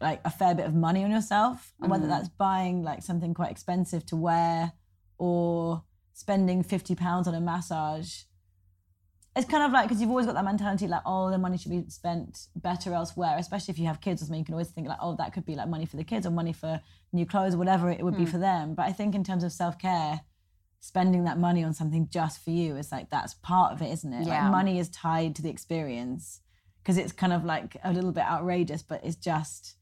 like 0.00 0.20
a 0.24 0.30
fair 0.30 0.54
bit 0.54 0.66
of 0.66 0.74
money 0.74 1.04
on 1.04 1.10
yourself, 1.10 1.72
and 1.80 1.90
whether 1.90 2.06
mm. 2.06 2.10
that's 2.10 2.28
buying 2.28 2.82
like 2.82 3.02
something 3.02 3.34
quite 3.34 3.50
expensive 3.50 4.04
to 4.06 4.16
wear 4.16 4.72
or 5.18 5.84
spending 6.12 6.62
fifty 6.62 6.94
pounds 6.94 7.26
on 7.26 7.34
a 7.34 7.40
massage. 7.40 8.22
It's 9.34 9.48
kind 9.48 9.64
of 9.64 9.72
like 9.72 9.88
because 9.88 10.00
you've 10.00 10.10
always 10.10 10.26
got 10.26 10.34
that 10.34 10.44
mentality 10.44 10.86
like, 10.86 11.02
oh, 11.06 11.30
the 11.30 11.38
money 11.38 11.56
should 11.56 11.70
be 11.70 11.84
spent 11.88 12.48
better 12.54 12.92
elsewhere, 12.92 13.36
especially 13.38 13.72
if 13.72 13.78
you 13.78 13.86
have 13.86 14.00
kids 14.00 14.20
or 14.20 14.26
something. 14.26 14.40
You 14.40 14.44
can 14.44 14.54
always 14.54 14.68
think 14.68 14.88
like, 14.88 14.98
oh, 15.00 15.16
that 15.16 15.32
could 15.32 15.46
be 15.46 15.54
like 15.54 15.68
money 15.68 15.86
for 15.86 15.96
the 15.96 16.04
kids 16.04 16.26
or 16.26 16.30
money 16.30 16.52
for 16.52 16.80
new 17.12 17.24
clothes 17.24 17.54
or 17.54 17.58
whatever 17.58 17.90
it 17.90 18.02
would 18.02 18.16
be 18.16 18.24
hmm. 18.24 18.30
for 18.30 18.38
them. 18.38 18.74
But 18.74 18.86
I 18.86 18.92
think 18.92 19.14
in 19.14 19.24
terms 19.24 19.42
of 19.42 19.52
self 19.52 19.78
care, 19.78 20.20
spending 20.80 21.24
that 21.24 21.38
money 21.38 21.62
on 21.62 21.72
something 21.72 22.08
just 22.10 22.42
for 22.42 22.50
you 22.50 22.76
is 22.76 22.92
like 22.92 23.08
that's 23.08 23.34
part 23.34 23.72
of 23.72 23.80
it, 23.80 23.90
isn't 23.90 24.12
it? 24.12 24.26
Yeah. 24.26 24.42
Like 24.42 24.50
money 24.50 24.78
is 24.78 24.90
tied 24.90 25.34
to 25.36 25.42
the 25.42 25.48
experience 25.48 26.40
because 26.82 26.98
it's 26.98 27.12
kind 27.12 27.32
of 27.32 27.44
like 27.44 27.76
a 27.84 27.92
little 27.92 28.12
bit 28.12 28.24
outrageous, 28.24 28.82
but 28.82 29.02
it's 29.02 29.16
just 29.16 29.76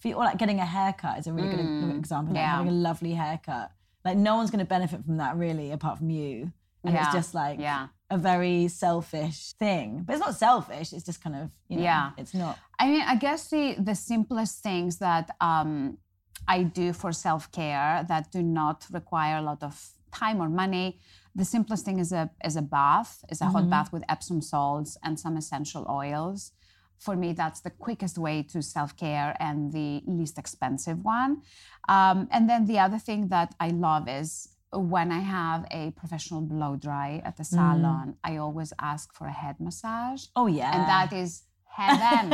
for 0.00 0.08
you, 0.08 0.14
or 0.14 0.24
like 0.24 0.38
getting 0.38 0.58
a 0.58 0.66
haircut 0.66 1.18
is 1.18 1.26
a 1.28 1.32
really 1.32 1.48
good 1.48 1.64
hmm. 1.64 1.90
example. 1.90 2.34
Like 2.34 2.40
yeah. 2.40 2.56
having 2.56 2.68
a 2.68 2.74
lovely 2.74 3.12
haircut, 3.12 3.70
like 4.04 4.16
no 4.16 4.36
one's 4.36 4.50
going 4.50 4.64
to 4.64 4.68
benefit 4.68 5.04
from 5.04 5.18
that 5.18 5.36
really, 5.36 5.70
apart 5.70 5.98
from 5.98 6.10
you. 6.10 6.52
And 6.82 6.96
it's 6.96 7.12
just 7.12 7.34
like 7.34 7.60
Yeah. 7.60 7.88
A 8.10 8.18
very 8.18 8.68
selfish 8.68 9.52
thing, 9.58 10.02
but 10.04 10.14
it's 10.14 10.24
not 10.24 10.36
selfish. 10.36 10.92
It's 10.92 11.04
just 11.04 11.20
kind 11.22 11.36
of 11.36 11.50
you 11.68 11.76
know, 11.78 11.82
Yeah. 11.82 12.10
it's 12.16 12.34
not. 12.34 12.58
I 12.78 12.86
mean, 12.88 13.02
I 13.02 13.16
guess 13.16 13.48
the 13.50 13.76
the 13.78 13.94
simplest 13.94 14.62
things 14.62 14.98
that 14.98 15.30
um, 15.40 15.98
I 16.46 16.62
do 16.62 16.92
for 16.92 17.12
self 17.12 17.50
care 17.50 18.04
that 18.08 18.30
do 18.30 18.42
not 18.42 18.86
require 18.92 19.36
a 19.38 19.42
lot 19.42 19.62
of 19.62 19.74
time 20.12 20.40
or 20.40 20.48
money. 20.48 20.98
The 21.34 21.44
simplest 21.44 21.84
thing 21.84 21.98
is 21.98 22.12
a 22.12 22.30
is 22.44 22.56
a 22.56 22.62
bath, 22.62 23.24
is 23.28 23.40
a 23.40 23.46
hot 23.46 23.68
bath 23.68 23.92
with 23.92 24.04
Epsom 24.08 24.40
salts 24.40 24.96
and 25.02 25.18
some 25.18 25.36
essential 25.36 25.84
oils. 25.88 26.52
For 26.98 27.14
me, 27.14 27.34
that's 27.34 27.60
the 27.60 27.70
quickest 27.70 28.16
way 28.16 28.42
to 28.52 28.62
self 28.62 28.96
care 28.96 29.36
and 29.38 29.72
the 29.72 30.02
least 30.06 30.38
expensive 30.38 31.04
one. 31.04 31.42
Um, 31.88 32.28
and 32.30 32.48
then 32.48 32.66
the 32.66 32.78
other 32.78 32.98
thing 32.98 33.28
that 33.28 33.54
I 33.60 33.68
love 33.68 34.08
is 34.08 34.55
when 34.72 35.12
I 35.12 35.20
have 35.20 35.66
a 35.70 35.92
professional 35.92 36.40
blow 36.40 36.76
dry 36.76 37.22
at 37.24 37.36
the 37.36 37.42
mm. 37.44 37.54
salon, 37.56 38.16
I 38.24 38.36
always 38.36 38.72
ask 38.80 39.14
for 39.14 39.26
a 39.26 39.32
head 39.32 39.56
massage. 39.60 40.24
Oh 40.34 40.46
yeah, 40.46 40.70
And 40.74 40.88
that 40.88 41.12
is 41.12 41.42
heaven. 41.68 42.30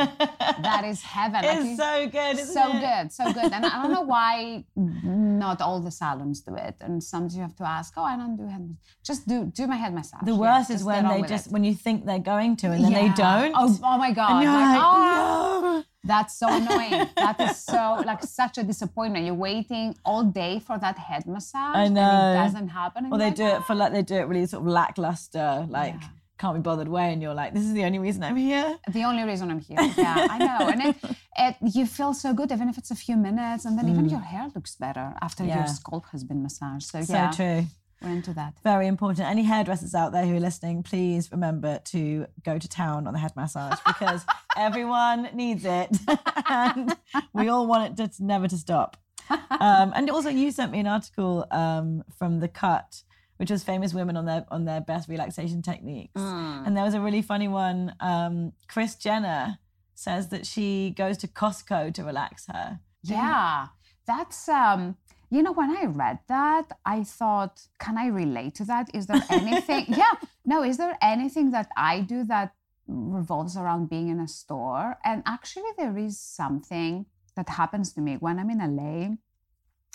that 0.63 0.85
is 0.85 1.03
heaven. 1.03 1.41
It's 1.53 1.67
you- 1.71 1.77
so 1.77 2.09
good. 2.09 2.39
So 2.39 2.65
it? 2.77 2.81
good, 2.81 3.13
so 3.13 3.25
good. 3.33 3.53
And 3.53 3.67
I 3.67 3.83
don't 3.83 3.93
know 3.93 4.03
why 4.03 4.65
not 4.77 5.61
all 5.61 5.81
the 5.81 5.91
salons 5.91 6.41
do 6.41 6.55
it. 6.55 6.77
And 6.81 7.03
sometimes 7.03 7.35
you 7.37 7.43
have 7.43 7.57
to 7.57 7.65
ask, 7.67 7.93
oh, 7.97 8.05
I 8.05 8.17
don't 8.17 8.37
do 8.37 8.47
head 8.47 8.61
massage. 8.69 8.87
Just 9.05 9.29
do 9.29 9.45
do 9.47 9.67
my 9.67 9.77
head 9.77 9.93
massage. 9.95 10.23
The 10.25 10.33
Yeah, 10.33 10.39
worst 10.47 10.71
is 10.71 10.85
when 10.85 11.07
they 11.09 11.23
just 11.23 11.47
it. 11.49 11.53
when 11.53 11.65
you 11.65 11.75
think 11.75 12.07
they're 12.07 12.19
going 12.35 12.57
to 12.63 12.67
and 12.75 12.85
then 12.85 12.93
they 12.93 13.09
don't. 13.11 13.53
Oh, 13.57 13.79
oh 13.83 13.99
my 13.99 14.13
god. 14.13 14.31
and 14.33 14.43
you're 14.45 14.53
Like, 14.53 14.77
like, 14.77 14.83
oh, 14.85 15.61
no. 15.63 15.85
That's 16.05 16.37
so 16.37 16.49
annoying. 16.49 17.09
that 17.17 17.41
is 17.41 17.57
so 17.59 18.03
like 18.05 18.23
such 18.25 18.59
a 18.59 18.63
disappointment. 18.65 19.25
You're 19.25 19.35
waiting 19.35 19.95
all 20.05 20.25
day 20.25 20.59
for 20.59 20.77
that 20.79 20.99
head 20.99 21.27
massage. 21.27 21.77
I 21.77 21.85
And 21.85 21.95
know. 21.95 22.33
it 22.33 22.45
doesn't 22.45 22.69
happen. 22.69 23.05
and 23.05 23.13
they 23.21 23.27
like, 23.27 23.35
do 23.37 23.47
it 23.47 23.63
for 23.65 23.75
like 23.75 23.93
they 23.93 24.03
do 24.03 24.17
it 24.17 24.27
really 24.27 24.47
sort 24.47 24.63
of 24.63 24.69
lackluster, 24.69 25.67
like 25.69 25.95
Yeah. 25.95 26.09
can't 26.39 26.55
be 26.57 26.61
bothered 26.61 26.89
way, 26.89 27.13
and 27.13 27.23
you're 27.23 27.35
like, 27.35 27.55
this 27.55 27.63
is 27.65 27.73
the 27.73 27.85
only 27.85 28.01
reason 28.01 28.23
I'm 28.25 28.37
here. 28.37 28.79
the 28.91 29.05
only 29.05 29.23
reason 29.23 29.49
I'm 29.53 29.61
here. 29.61 29.79
Yeah, 29.97 30.27
I 30.35 30.39
know. 30.39 30.69
And 30.73 30.81
it, 30.89 30.97
it, 31.39 31.57
you 31.77 31.87
feel 31.87 32.13
so 32.15 32.35
good, 32.35 32.51
even 32.51 32.69
if 32.69 32.77
it's 32.79 32.91
a 32.91 32.97
few 32.97 33.17
minutes, 33.17 33.65
and 33.65 33.79
then 33.79 33.89
even 33.89 34.09
your 34.09 34.21
hair 34.33 34.49
looks 34.55 34.75
better 34.75 35.15
after 35.23 35.45
Mm. 35.45 35.49
Yeah. 35.49 35.59
your 35.59 35.67
scalp 35.69 36.07
has 36.13 36.25
been 36.25 36.43
massaged. 36.43 36.87
So, 36.93 36.99
yeah. 36.99 37.31
So 37.31 37.37
true. 37.37 37.67
We're 38.03 38.11
into 38.11 38.35
that. 38.35 38.55
Very 38.65 38.87
important. 38.87 39.29
Any 39.29 39.45
hairdressers 39.45 39.95
out 39.95 40.13
there 40.13 40.25
who 40.27 40.37
are 40.37 40.41
listening, 40.41 40.83
please 40.83 41.31
remember 41.31 41.81
to 41.87 42.27
go 42.45 42.59
to 42.59 42.69
town 42.69 43.07
on 43.07 43.13
the 43.13 43.19
head 43.19 43.33
massage 43.37 43.79
because 43.87 44.25
everyone 44.57 45.29
needs 45.35 45.65
it, 45.65 45.97
and 46.49 46.97
we 47.33 47.49
all 47.49 47.67
want 47.67 47.99
it 47.99 48.13
to 48.13 48.25
never 48.25 48.49
to 48.49 48.57
stop. 48.57 48.97
Um, 49.31 49.93
and 49.95 50.11
also, 50.11 50.29
you 50.29 50.51
sent 50.51 50.73
me 50.73 50.81
an 50.81 50.87
article 50.87 51.47
um, 51.51 52.03
from 52.19 52.41
the 52.41 52.49
Cut, 52.49 53.03
which 53.37 53.51
was 53.51 53.63
famous 53.63 53.95
women 53.95 54.17
on 54.17 54.27
their 54.27 54.45
on 54.51 54.65
their 54.65 54.81
best 54.81 55.09
relaxation 55.09 55.63
techniques, 55.63 56.21
and 56.21 56.77
there 56.77 56.85
was 56.85 56.95
a 56.95 57.01
really 57.01 57.23
funny 57.23 57.49
one. 57.49 57.95
Um, 58.01 58.53
Kris 58.69 58.95
Jenner 58.97 59.59
says 59.95 60.29
that 60.29 60.47
she 60.47 60.91
goes 60.91 61.17
to 61.19 61.29
Costco 61.29 61.95
to 61.95 62.03
relax 62.03 62.47
her. 62.47 62.81
Yeah, 63.05 63.69
that's 64.07 64.49
um. 64.49 64.97
You 65.31 65.43
know, 65.43 65.53
when 65.53 65.75
I 65.75 65.87
read 65.87 66.19
that, 66.29 66.77
I 66.85 67.05
thought, 67.05 67.63
can 67.79 67.97
I 67.97 68.09
relate 68.09 68.55
to 68.57 68.67
that? 68.67 68.95
Is 68.95 69.07
there 69.07 69.23
anything? 69.31 69.87
yeah, 69.89 70.13
no. 70.45 70.63
Is 70.63 70.77
there 70.77 70.99
anything 71.01 71.53
that 71.53 71.71
I 71.75 72.01
do 72.01 72.23
that 72.25 72.53
revolves 72.87 73.57
around 73.57 73.89
being 73.89 74.09
in 74.09 74.21
a 74.21 74.29
store? 74.29 74.99
And 75.05 75.23
actually, 75.25 75.71
there 75.79 75.97
is 75.97 76.21
something 76.21 77.07
that 77.35 77.49
happens 77.49 77.95
to 77.95 78.03
me 78.03 78.17
when 78.17 78.39
I'm 78.39 78.51
in 78.51 78.59
LA. 78.77 79.17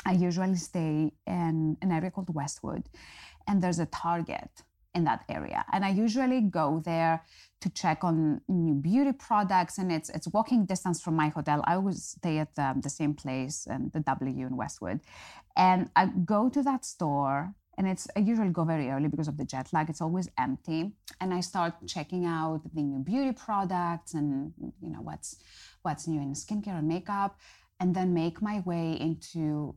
I 0.06 0.14
usually 0.14 0.56
stay 0.56 1.12
in 1.28 1.78
an 1.82 1.92
area 1.92 2.10
called 2.10 2.34
Westwood, 2.34 2.90
and 3.48 3.62
there's 3.62 3.80
a 3.80 3.86
Target 3.86 4.64
in 4.94 5.04
that 5.06 5.24
area. 5.30 5.66
And 5.72 5.86
I 5.86 5.90
usually 5.90 6.42
go 6.42 6.82
there 6.84 7.24
to 7.62 7.70
check 7.70 8.04
on 8.04 8.42
new 8.48 8.76
beauty 8.76 9.14
products, 9.14 9.78
and 9.78 9.92
it's 9.92 10.10
it's 10.10 10.28
walking 10.28 10.66
distance 10.66 11.02
from 11.02 11.16
my 11.16 11.30
hotel. 11.30 11.64
I 11.66 11.76
always 11.76 12.04
stay 12.04 12.38
at 12.40 12.56
the, 12.56 12.76
the 12.82 12.90
same 12.90 13.14
place, 13.14 13.68
and 13.70 13.92
the 13.92 14.02
W 14.02 14.48
in 14.48 14.56
Westwood, 14.56 15.00
and 15.56 15.90
I 15.96 16.08
go 16.08 16.50
to 16.50 16.62
that 16.64 16.86
store. 16.86 17.54
And 17.80 17.88
it's 17.88 18.08
I 18.16 18.22
usually 18.22 18.50
go 18.50 18.64
very 18.64 18.90
early 18.90 19.08
because 19.08 19.28
of 19.28 19.38
the 19.38 19.46
jet 19.46 19.68
lag. 19.72 19.88
It's 19.88 20.02
always 20.02 20.28
empty, 20.40 20.94
and 21.22 21.32
I 21.32 21.42
start 21.42 21.74
checking 21.86 22.26
out 22.26 22.62
the 22.74 22.82
new 22.82 23.04
beauty 23.04 23.34
products 23.34 24.16
and 24.16 24.52
you 24.82 24.90
know 24.90 25.02
what's 25.02 25.38
what's 25.84 26.08
new 26.08 26.20
in 26.20 26.34
skincare 26.34 26.80
and 26.80 26.88
makeup 26.88 27.38
and 27.80 27.96
then 27.96 28.14
make 28.14 28.42
my 28.42 28.60
way 28.62 28.98
into 29.00 29.76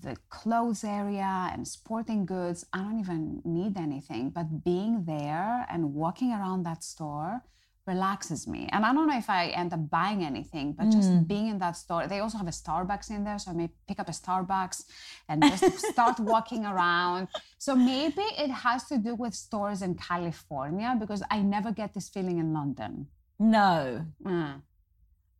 the 0.00 0.16
clothes 0.30 0.82
area 0.82 1.50
and 1.52 1.66
sporting 1.66 2.26
goods. 2.26 2.66
I 2.72 2.78
don't 2.78 2.98
even 3.00 3.40
need 3.44 3.76
anything, 3.76 4.30
but 4.30 4.64
being 4.64 5.04
there 5.04 5.66
and 5.70 5.94
walking 5.94 6.32
around 6.32 6.64
that 6.64 6.82
store 6.82 7.42
relaxes 7.86 8.48
me. 8.48 8.68
And 8.72 8.84
I 8.84 8.92
don't 8.92 9.06
know 9.06 9.16
if 9.16 9.30
I 9.30 9.46
end 9.48 9.72
up 9.72 9.88
buying 9.88 10.24
anything, 10.24 10.72
but 10.72 10.90
just 10.90 11.28
being 11.28 11.46
in 11.46 11.58
that 11.60 11.76
store. 11.76 12.08
They 12.08 12.18
also 12.18 12.36
have 12.38 12.48
a 12.48 12.50
Starbucks 12.50 13.10
in 13.10 13.22
there, 13.22 13.38
so 13.38 13.52
I 13.52 13.54
may 13.54 13.70
pick 13.86 14.00
up 14.00 14.08
a 14.08 14.12
Starbucks 14.12 14.82
and 15.28 15.40
just 15.42 15.78
start 15.92 16.18
walking 16.18 16.66
around. 16.66 17.28
So 17.58 17.76
maybe 17.76 18.22
it 18.22 18.50
has 18.50 18.84
to 18.88 18.98
do 18.98 19.14
with 19.14 19.34
stores 19.34 19.82
in 19.82 19.94
California 19.94 20.96
because 20.98 21.22
I 21.30 21.42
never 21.42 21.70
get 21.70 21.94
this 21.94 22.08
feeling 22.08 22.38
in 22.38 22.52
London. 22.52 23.06
No, 23.38 24.04
Mm. 24.24 24.62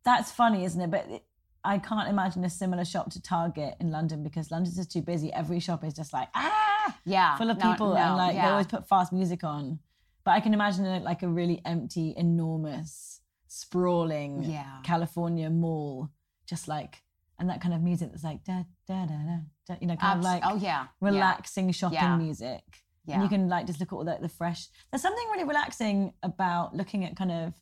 That's 0.03 0.31
funny, 0.31 0.63
isn't 0.63 0.79
it? 0.79 0.89
But 0.89 1.05
it, 1.09 1.23
I 1.67 1.79
can't 1.79 2.07
imagine 2.07 2.45
a 2.45 2.49
similar 2.49 2.85
shop 2.85 3.11
to 3.11 3.21
Target 3.21 3.75
in 3.81 3.91
London 3.91 4.23
because 4.23 4.51
London's 4.51 4.77
just 4.77 4.89
too 4.91 5.01
busy. 5.01 5.33
Every 5.33 5.59
shop 5.59 5.83
is 5.83 5.93
just 5.93 6.13
like 6.13 6.29
ah, 6.33 6.97
Yeah, 7.03 7.35
full 7.35 7.49
of 7.49 7.57
no, 7.57 7.71
people, 7.71 7.89
no, 7.89 7.97
and 7.97 8.15
like 8.15 8.35
they 8.35 8.41
always 8.41 8.67
put 8.67 8.87
fast 8.87 9.11
music 9.11 9.43
on. 9.43 9.79
But 10.23 10.31
I 10.31 10.39
can 10.39 10.53
imagine 10.53 10.85
it 10.85 11.03
like 11.03 11.23
a 11.23 11.27
really 11.27 11.61
empty, 11.65 12.13
enormous, 12.15 13.19
sprawling 13.47 14.43
Yeah. 14.43 14.77
California 14.83 15.49
mall, 15.49 16.09
just 16.47 16.67
like 16.69 17.03
and 17.39 17.49
that 17.49 17.59
kind 17.61 17.73
of 17.73 17.81
music 17.81 18.11
that's 18.11 18.23
like 18.23 18.43
da 18.45 18.63
da 18.87 19.05
da 19.05 19.15
da, 19.15 19.37
da 19.67 19.75
you 19.81 19.87
know, 19.87 19.97
kind 19.97 20.19
of 20.19 20.23
like 20.23 20.43
oh 20.45 20.55
yeah, 20.55 20.87
relaxing 21.01 21.71
shopping 21.71 21.97
Yeah. 21.99 22.17
music. 22.17 22.63
Yeah. 23.05 23.15
And 23.15 23.23
you 23.23 23.29
can 23.29 23.47
like 23.49 23.67
just 23.67 23.79
look 23.79 23.91
at 23.91 23.95
all 23.95 24.05
the, 24.05 24.17
the 24.21 24.29
fresh. 24.29 24.67
There's 24.91 25.01
something 25.01 25.27
really 25.31 25.43
relaxing 25.43 26.13
about 26.23 26.75
looking 26.75 27.03
at 27.05 27.15
kind 27.15 27.31
of 27.31 27.53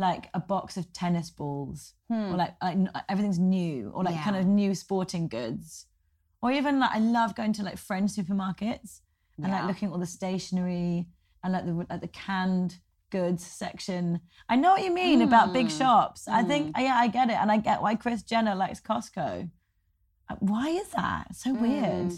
like 0.00 0.24
a 0.34 0.40
box 0.40 0.76
of 0.76 0.84
tennis 0.92 1.28
balls, 1.30 1.92
or 2.08 2.34
like, 2.42 2.54
like 2.62 2.78
everything's 3.08 3.38
new, 3.38 3.90
or 3.94 4.02
like 4.02 4.16
kind 4.24 4.34
Hmm. 4.36 4.40
Of 4.42 4.46
new 4.48 4.74
sporting 4.74 5.28
goods, 5.28 5.86
or 6.42 6.50
even 6.52 6.80
like 6.80 6.92
I 6.92 6.98
love 7.18 7.34
going 7.36 7.52
to 7.58 7.62
like 7.62 7.78
French 7.78 8.10
supermarkets 8.12 9.00
and 9.42 9.52
like 9.52 9.64
looking 9.66 9.88
at 9.88 9.92
all 9.92 9.98
the 10.06 10.06
stationery 10.20 11.06
and 11.42 11.52
like 11.52 11.66
the 11.66 11.74
like 11.90 12.00
the 12.00 12.08
canned 12.08 12.72
goods 13.10 13.44
section. 13.44 14.20
I 14.48 14.56
know 14.56 14.70
what 14.74 14.82
you 14.84 14.92
mean 14.92 15.20
about 15.22 15.52
big 15.52 15.68
Hmm. 15.70 15.78
shops. 15.78 16.20
I 16.28 16.42
think 16.50 16.76
yeah, 16.78 16.96
I 17.04 17.08
get 17.08 17.28
it, 17.30 17.36
and 17.42 17.50
I 17.52 17.58
get 17.58 17.82
why 17.82 17.94
Kris 17.94 18.22
Jenner 18.22 18.54
likes 18.54 18.80
Costco. 18.80 19.50
Uh, 20.30 20.36
Why 20.38 20.68
is 20.82 20.88
that? 20.90 21.26
It's 21.30 21.42
so 21.42 21.52
weird. 21.54 22.12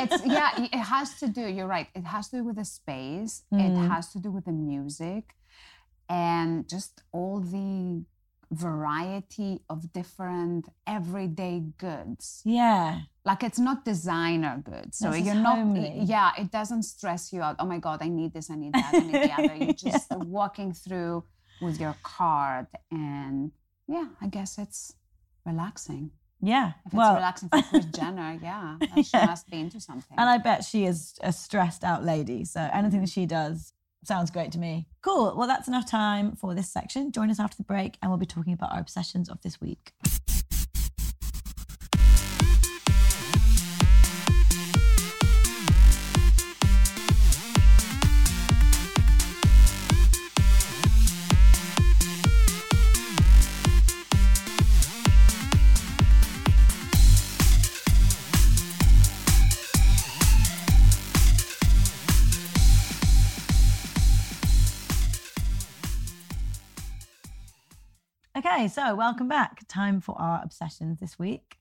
it's 0.00 0.24
yeah 0.24 0.50
it 0.78 0.84
has 0.94 1.08
to 1.18 1.26
do 1.38 1.44
you're 1.56 1.66
right 1.76 1.88
it 1.96 2.04
has 2.14 2.28
to 2.30 2.36
do 2.38 2.44
with 2.44 2.56
the 2.56 2.64
space 2.64 3.42
Mm. 3.52 3.60
it 3.66 3.76
has 3.92 4.04
to 4.12 4.18
do 4.24 4.30
with 4.30 4.44
the 4.44 4.52
music 4.52 5.24
and 6.10 6.68
just 6.68 7.02
all 7.12 7.38
the 7.40 8.04
variety 8.70 9.60
of 9.70 9.92
different 9.92 10.66
everyday 10.86 11.62
goods 11.78 12.42
yeah. 12.44 12.98
like 13.24 13.44
it's 13.44 13.60
not 13.60 13.84
designer 13.84 14.60
goods 14.64 14.98
so 14.98 15.12
This 15.12 15.24
you're 15.24 15.36
not 15.36 15.56
homely. 15.58 16.00
yeah 16.02 16.32
it 16.36 16.50
doesn't 16.50 16.82
stress 16.82 17.32
you 17.32 17.42
out 17.42 17.56
oh 17.60 17.64
my 17.66 17.78
god 17.78 17.98
i 18.02 18.08
need 18.08 18.34
this 18.34 18.50
i 18.50 18.56
need 18.56 18.72
that 18.74 18.90
i 18.92 18.98
need 18.98 19.14
the 19.14 19.32
other 19.32 19.54
you're 19.64 19.72
just 19.72 20.10
walking 20.16 20.72
through 20.72 21.22
with 21.62 21.80
your 21.80 21.94
card 22.02 22.66
and 22.90 23.52
yeah 23.86 24.06
i 24.20 24.26
guess 24.26 24.58
it's 24.58 24.94
relaxing 25.46 26.10
Yeah. 26.42 26.70
if 26.86 26.92
it's 26.92 26.94
well, 26.94 27.14
relaxing 27.14 27.48
for 27.50 27.62
Kris 27.62 27.84
Jenner, 27.86 28.38
yeah, 28.42 28.76
then 28.80 29.02
she 29.04 29.10
Yeah. 29.16 29.26
must 29.26 29.48
be 29.50 29.58
into 29.60 29.78
something. 29.80 30.16
and 30.18 30.28
I 30.28 30.38
bet 30.38 30.64
she 30.64 30.80
is 30.86 31.14
a 31.22 31.32
stressed 31.32 31.84
out 31.84 32.02
lady. 32.12 32.44
So 32.46 32.60
anything 32.72 33.00
that 33.04 33.10
she 33.10 33.26
does 33.26 33.72
sounds 34.04 34.30
great 34.30 34.52
to 34.52 34.58
me. 34.58 34.86
Cool. 35.02 35.34
Well, 35.36 35.46
that's 35.46 35.68
enough 35.68 35.88
time 35.90 36.36
for 36.36 36.54
this 36.54 36.70
section. 36.70 37.12
Join 37.12 37.30
us 37.30 37.40
after 37.40 37.56
the 37.56 37.64
break 37.64 37.98
and 38.02 38.10
we'll 38.10 38.18
be 38.18 38.26
talking 38.26 38.52
about 38.52 38.72
our 38.72 38.80
obsessions 38.80 39.28
of 39.28 39.40
this 39.42 39.60
week. 39.60 39.92
Okay, 68.52 68.66
so 68.66 68.96
welcome 68.96 69.28
back. 69.28 69.62
Time 69.68 70.00
for 70.00 70.20
our 70.20 70.40
obsessions 70.42 70.98
this 70.98 71.16
week. 71.18 71.58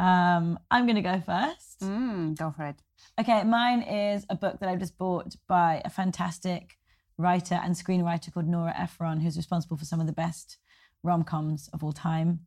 Um, 0.00 0.58
I'm 0.68 0.84
going 0.84 0.96
to 0.96 1.02
go 1.02 1.22
first. 1.24 1.80
Mm, 1.80 2.36
go 2.36 2.50
for 2.50 2.64
it. 2.64 2.82
Okay, 3.20 3.44
mine 3.44 3.82
is 3.82 4.26
a 4.28 4.34
book 4.34 4.58
that 4.58 4.68
I've 4.68 4.80
just 4.80 4.98
bought 4.98 5.36
by 5.46 5.80
a 5.84 5.90
fantastic 5.90 6.76
writer 7.18 7.60
and 7.62 7.74
screenwriter 7.74 8.34
called 8.34 8.48
Nora 8.48 8.74
Ephron, 8.76 9.20
who's 9.20 9.36
responsible 9.36 9.76
for 9.76 9.84
some 9.84 10.00
of 10.00 10.08
the 10.08 10.12
best 10.12 10.58
rom 11.04 11.22
coms 11.22 11.70
of 11.72 11.84
all 11.84 11.92
time. 11.92 12.40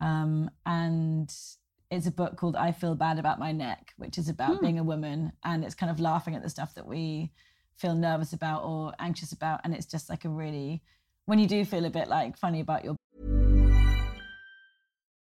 Um, 0.00 0.50
and 0.64 1.30
it's 1.90 2.06
a 2.06 2.10
book 2.10 2.38
called 2.38 2.56
I 2.56 2.72
Feel 2.72 2.94
Bad 2.94 3.18
About 3.18 3.38
My 3.38 3.52
Neck, 3.52 3.92
which 3.98 4.16
is 4.16 4.30
about 4.30 4.62
being 4.62 4.78
a 4.78 4.84
woman. 4.84 5.32
And 5.44 5.62
it's 5.62 5.74
kind 5.74 5.92
of 5.92 6.00
laughing 6.00 6.36
at 6.36 6.42
the 6.42 6.50
stuff 6.50 6.74
that 6.74 6.86
we 6.86 7.32
feel 7.76 7.94
nervous 7.94 8.32
about 8.32 8.64
or 8.64 8.94
anxious 8.98 9.32
about. 9.32 9.60
And 9.62 9.74
it's 9.74 9.86
just 9.86 10.08
like 10.08 10.24
a 10.24 10.30
really, 10.30 10.82
when 11.26 11.38
you 11.38 11.46
do 11.46 11.66
feel 11.66 11.84
a 11.84 11.90
bit 11.90 12.08
like 12.08 12.38
funny 12.38 12.60
about 12.60 12.82
your 12.82 12.96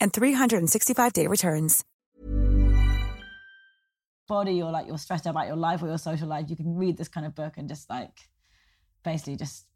and 0.00 0.12
365-day 0.12 1.26
returns. 1.26 1.84
body 4.28 4.60
or 4.60 4.72
like 4.72 4.88
you're 4.88 4.98
stressed 4.98 5.24
out 5.26 5.30
about 5.30 5.46
your 5.46 5.54
life 5.56 5.80
or 5.82 5.86
your 5.86 5.98
social 5.98 6.26
life, 6.26 6.46
you 6.50 6.56
can 6.56 6.74
read 6.76 6.96
this 6.96 7.06
kind 7.06 7.24
of 7.26 7.32
book 7.34 7.54
and 7.56 7.68
just 7.68 7.88
like 7.88 8.10
basically 9.04 9.36
just 9.36 9.66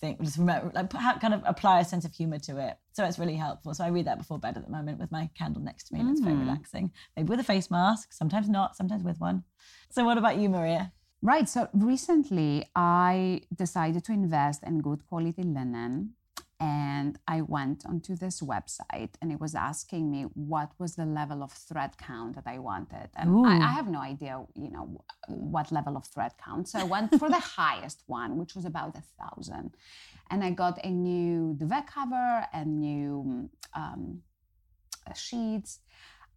think, 0.00 0.20
just 0.20 0.36
remember, 0.36 0.70
like 0.74 0.90
put- 0.90 1.20
kind 1.22 1.32
of 1.32 1.42
apply 1.46 1.80
a 1.80 1.84
sense 1.86 2.04
of 2.04 2.12
humor 2.12 2.38
to 2.38 2.58
it. 2.58 2.76
So 2.92 3.02
it's 3.06 3.18
really 3.18 3.36
helpful. 3.36 3.72
So 3.72 3.84
I 3.84 3.88
read 3.88 4.06
that 4.06 4.18
before 4.18 4.38
bed 4.38 4.58
at 4.58 4.64
the 4.66 4.70
moment 4.70 4.98
with 4.98 5.10
my 5.10 5.30
candle 5.34 5.62
next 5.62 5.84
to 5.84 5.94
me, 5.94 6.00
and 6.00 6.10
it's 6.10 6.20
very 6.20 6.36
Mm. 6.36 6.40
relaxing. 6.40 6.92
Maybe 7.16 7.30
with 7.30 7.40
a 7.40 7.44
face 7.44 7.70
mask, 7.70 8.12
sometimes 8.12 8.50
not, 8.50 8.76
sometimes 8.76 9.02
with 9.02 9.18
one. 9.18 9.44
So 9.88 10.04
what 10.04 10.18
about 10.18 10.36
you, 10.36 10.50
Maria? 10.50 10.92
Right. 11.22 11.48
So 11.48 11.68
recently, 11.72 12.66
I 12.76 13.40
decided 13.54 14.04
to 14.04 14.12
invest 14.12 14.62
in 14.62 14.82
good 14.82 15.06
quality 15.06 15.42
linen. 15.42 16.14
And 16.60 17.18
I 17.28 17.42
went 17.42 17.86
onto 17.86 18.16
this 18.16 18.40
website 18.40 19.10
and 19.22 19.30
it 19.30 19.40
was 19.40 19.54
asking 19.54 20.10
me 20.10 20.22
what 20.34 20.72
was 20.78 20.96
the 20.96 21.06
level 21.06 21.42
of 21.44 21.52
thread 21.52 21.96
count 21.98 22.34
that 22.34 22.48
I 22.48 22.58
wanted. 22.58 23.10
And 23.14 23.46
I, 23.46 23.58
I 23.58 23.72
have 23.72 23.86
no 23.86 24.00
idea, 24.00 24.44
you 24.56 24.70
know, 24.70 25.04
what 25.28 25.70
level 25.70 25.96
of 25.96 26.04
thread 26.06 26.32
count. 26.44 26.68
So 26.68 26.80
I 26.80 26.84
went 26.84 27.16
for 27.16 27.28
the 27.28 27.38
highest 27.60 28.02
one, 28.06 28.36
which 28.36 28.56
was 28.56 28.64
about 28.64 28.96
a 28.96 29.02
thousand. 29.20 29.76
And 30.30 30.42
I 30.42 30.50
got 30.50 30.84
a 30.84 30.90
new 30.90 31.54
duvet 31.56 31.86
cover 31.86 32.46
and 32.52 32.80
new 32.80 33.48
um, 33.74 34.22
sheets. 35.14 35.78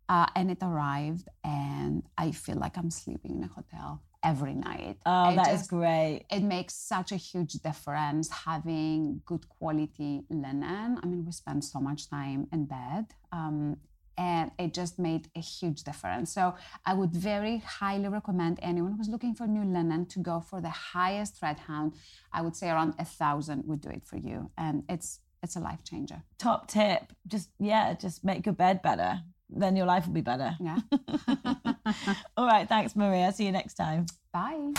Uh, 0.07 0.27
and 0.35 0.51
it 0.51 0.57
arrived, 0.61 1.29
and 1.45 2.03
I 2.17 2.31
feel 2.31 2.57
like 2.57 2.77
I'm 2.77 2.91
sleeping 2.91 3.37
in 3.37 3.43
a 3.45 3.47
hotel 3.47 4.01
every 4.23 4.53
night. 4.53 4.97
Oh, 5.05 5.29
It 5.31 5.35
that 5.37 5.47
is 5.53 5.61
just- 5.61 5.69
great. 5.69 6.25
It 6.29 6.43
makes 6.43 6.73
such 6.75 7.11
a 7.11 7.15
huge 7.17 7.53
difference 7.53 8.29
having 8.29 9.21
good 9.25 9.47
quality 9.49 10.23
linen. 10.29 10.99
I 11.01 11.05
mean, 11.05 11.25
we 11.25 11.31
spend 11.31 11.63
so 11.63 11.79
much 11.79 12.09
time 12.09 12.47
in 12.51 12.65
bed. 12.65 13.05
Um, 13.31 13.77
and 14.17 14.51
it 14.59 14.73
just 14.73 14.99
made 14.99 15.29
a 15.35 15.39
huge 15.39 15.83
difference. 15.83 16.31
So 16.31 16.53
I 16.85 16.93
would 16.93 17.11
very 17.11 17.57
highly 17.79 18.07
recommend 18.09 18.59
anyone 18.61 18.91
who's 18.93 19.07
looking 19.09 19.33
for 19.33 19.47
new 19.47 19.63
linen 19.63 20.05
to 20.07 20.19
go 20.19 20.41
for 20.41 20.61
the 20.61 20.69
highest 20.69 21.37
thread 21.37 21.57
count. 21.65 21.95
I 22.31 22.41
would 22.43 22.55
say 22.55 22.69
around 22.69 22.93
a 22.99 23.05
thousand 23.05 23.65
would 23.65 23.81
do 23.81 23.89
it 23.89 24.05
for 24.05 24.17
you, 24.17 24.51
and 24.57 24.83
it's 24.89 25.19
it's 25.41 25.55
a 25.55 25.59
life 25.59 25.83
changer. 25.83 26.21
Top 26.37 26.67
tip, 26.67 27.13
just 27.25 27.49
yeah, 27.57 27.93
just 27.95 28.23
make 28.23 28.45
your 28.45 28.53
bed 28.53 28.81
better. 28.83 29.23
Then 29.51 29.75
your 29.75 29.85
life 29.85 30.07
will 30.07 30.13
be 30.13 30.21
better. 30.21 30.55
Yeah. 30.59 30.79
All 32.37 32.47
right, 32.47 32.67
thanks, 32.67 32.95
Maria. 32.95 33.31
See 33.33 33.45
you 33.45 33.51
next 33.51 33.73
time. 33.73 34.05
Bye. 34.31 34.71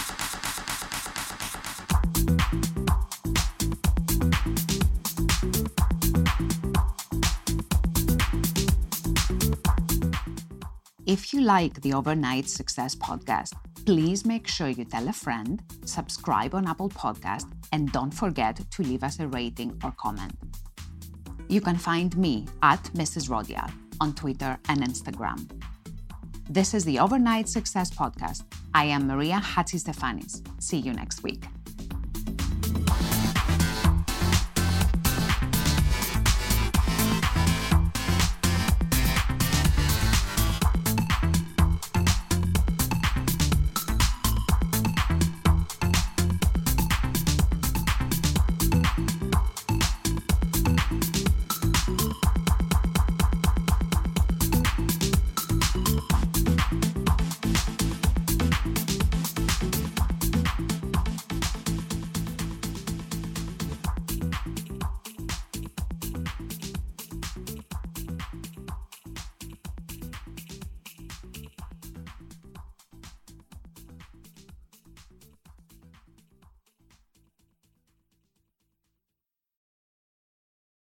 If 11.05 11.35
you 11.35 11.43
like 11.43 11.81
the 11.83 11.93
Overnight 11.93 12.49
Success 12.49 12.95
podcast, 12.95 13.53
please 13.85 14.25
make 14.25 14.47
sure 14.47 14.69
you 14.69 14.85
tell 14.85 15.09
a 15.09 15.13
friend, 15.13 15.63
subscribe 15.85 16.55
on 16.55 16.67
Apple 16.67 16.89
Podcast, 16.89 17.53
and 17.73 17.91
don't 17.93 18.15
forget 18.15 18.61
to 18.71 18.83
leave 18.83 19.03
us 19.03 19.19
a 19.19 19.27
rating 19.29 19.79
or 19.85 19.93
comment. 19.99 20.33
You 21.49 21.61
can 21.61 21.77
find 21.77 22.17
me 22.17 22.47
at 22.63 22.83
Mrs. 22.95 23.29
Rodial 23.29 23.71
on 24.01 24.15
Twitter 24.15 24.59
and 24.69 24.81
Instagram. 24.83 25.49
This 26.49 26.75
is 26.75 26.85
the 26.85 26.99
Overnight 26.99 27.49
Success 27.49 27.91
Podcast. 27.91 28.45
I 28.75 28.85
am 28.87 29.07
Maria 29.07 29.41
Hatzistefanis. 29.43 30.43
See 30.63 30.79
you 30.79 30.93
next 30.93 31.23
week. 31.23 31.45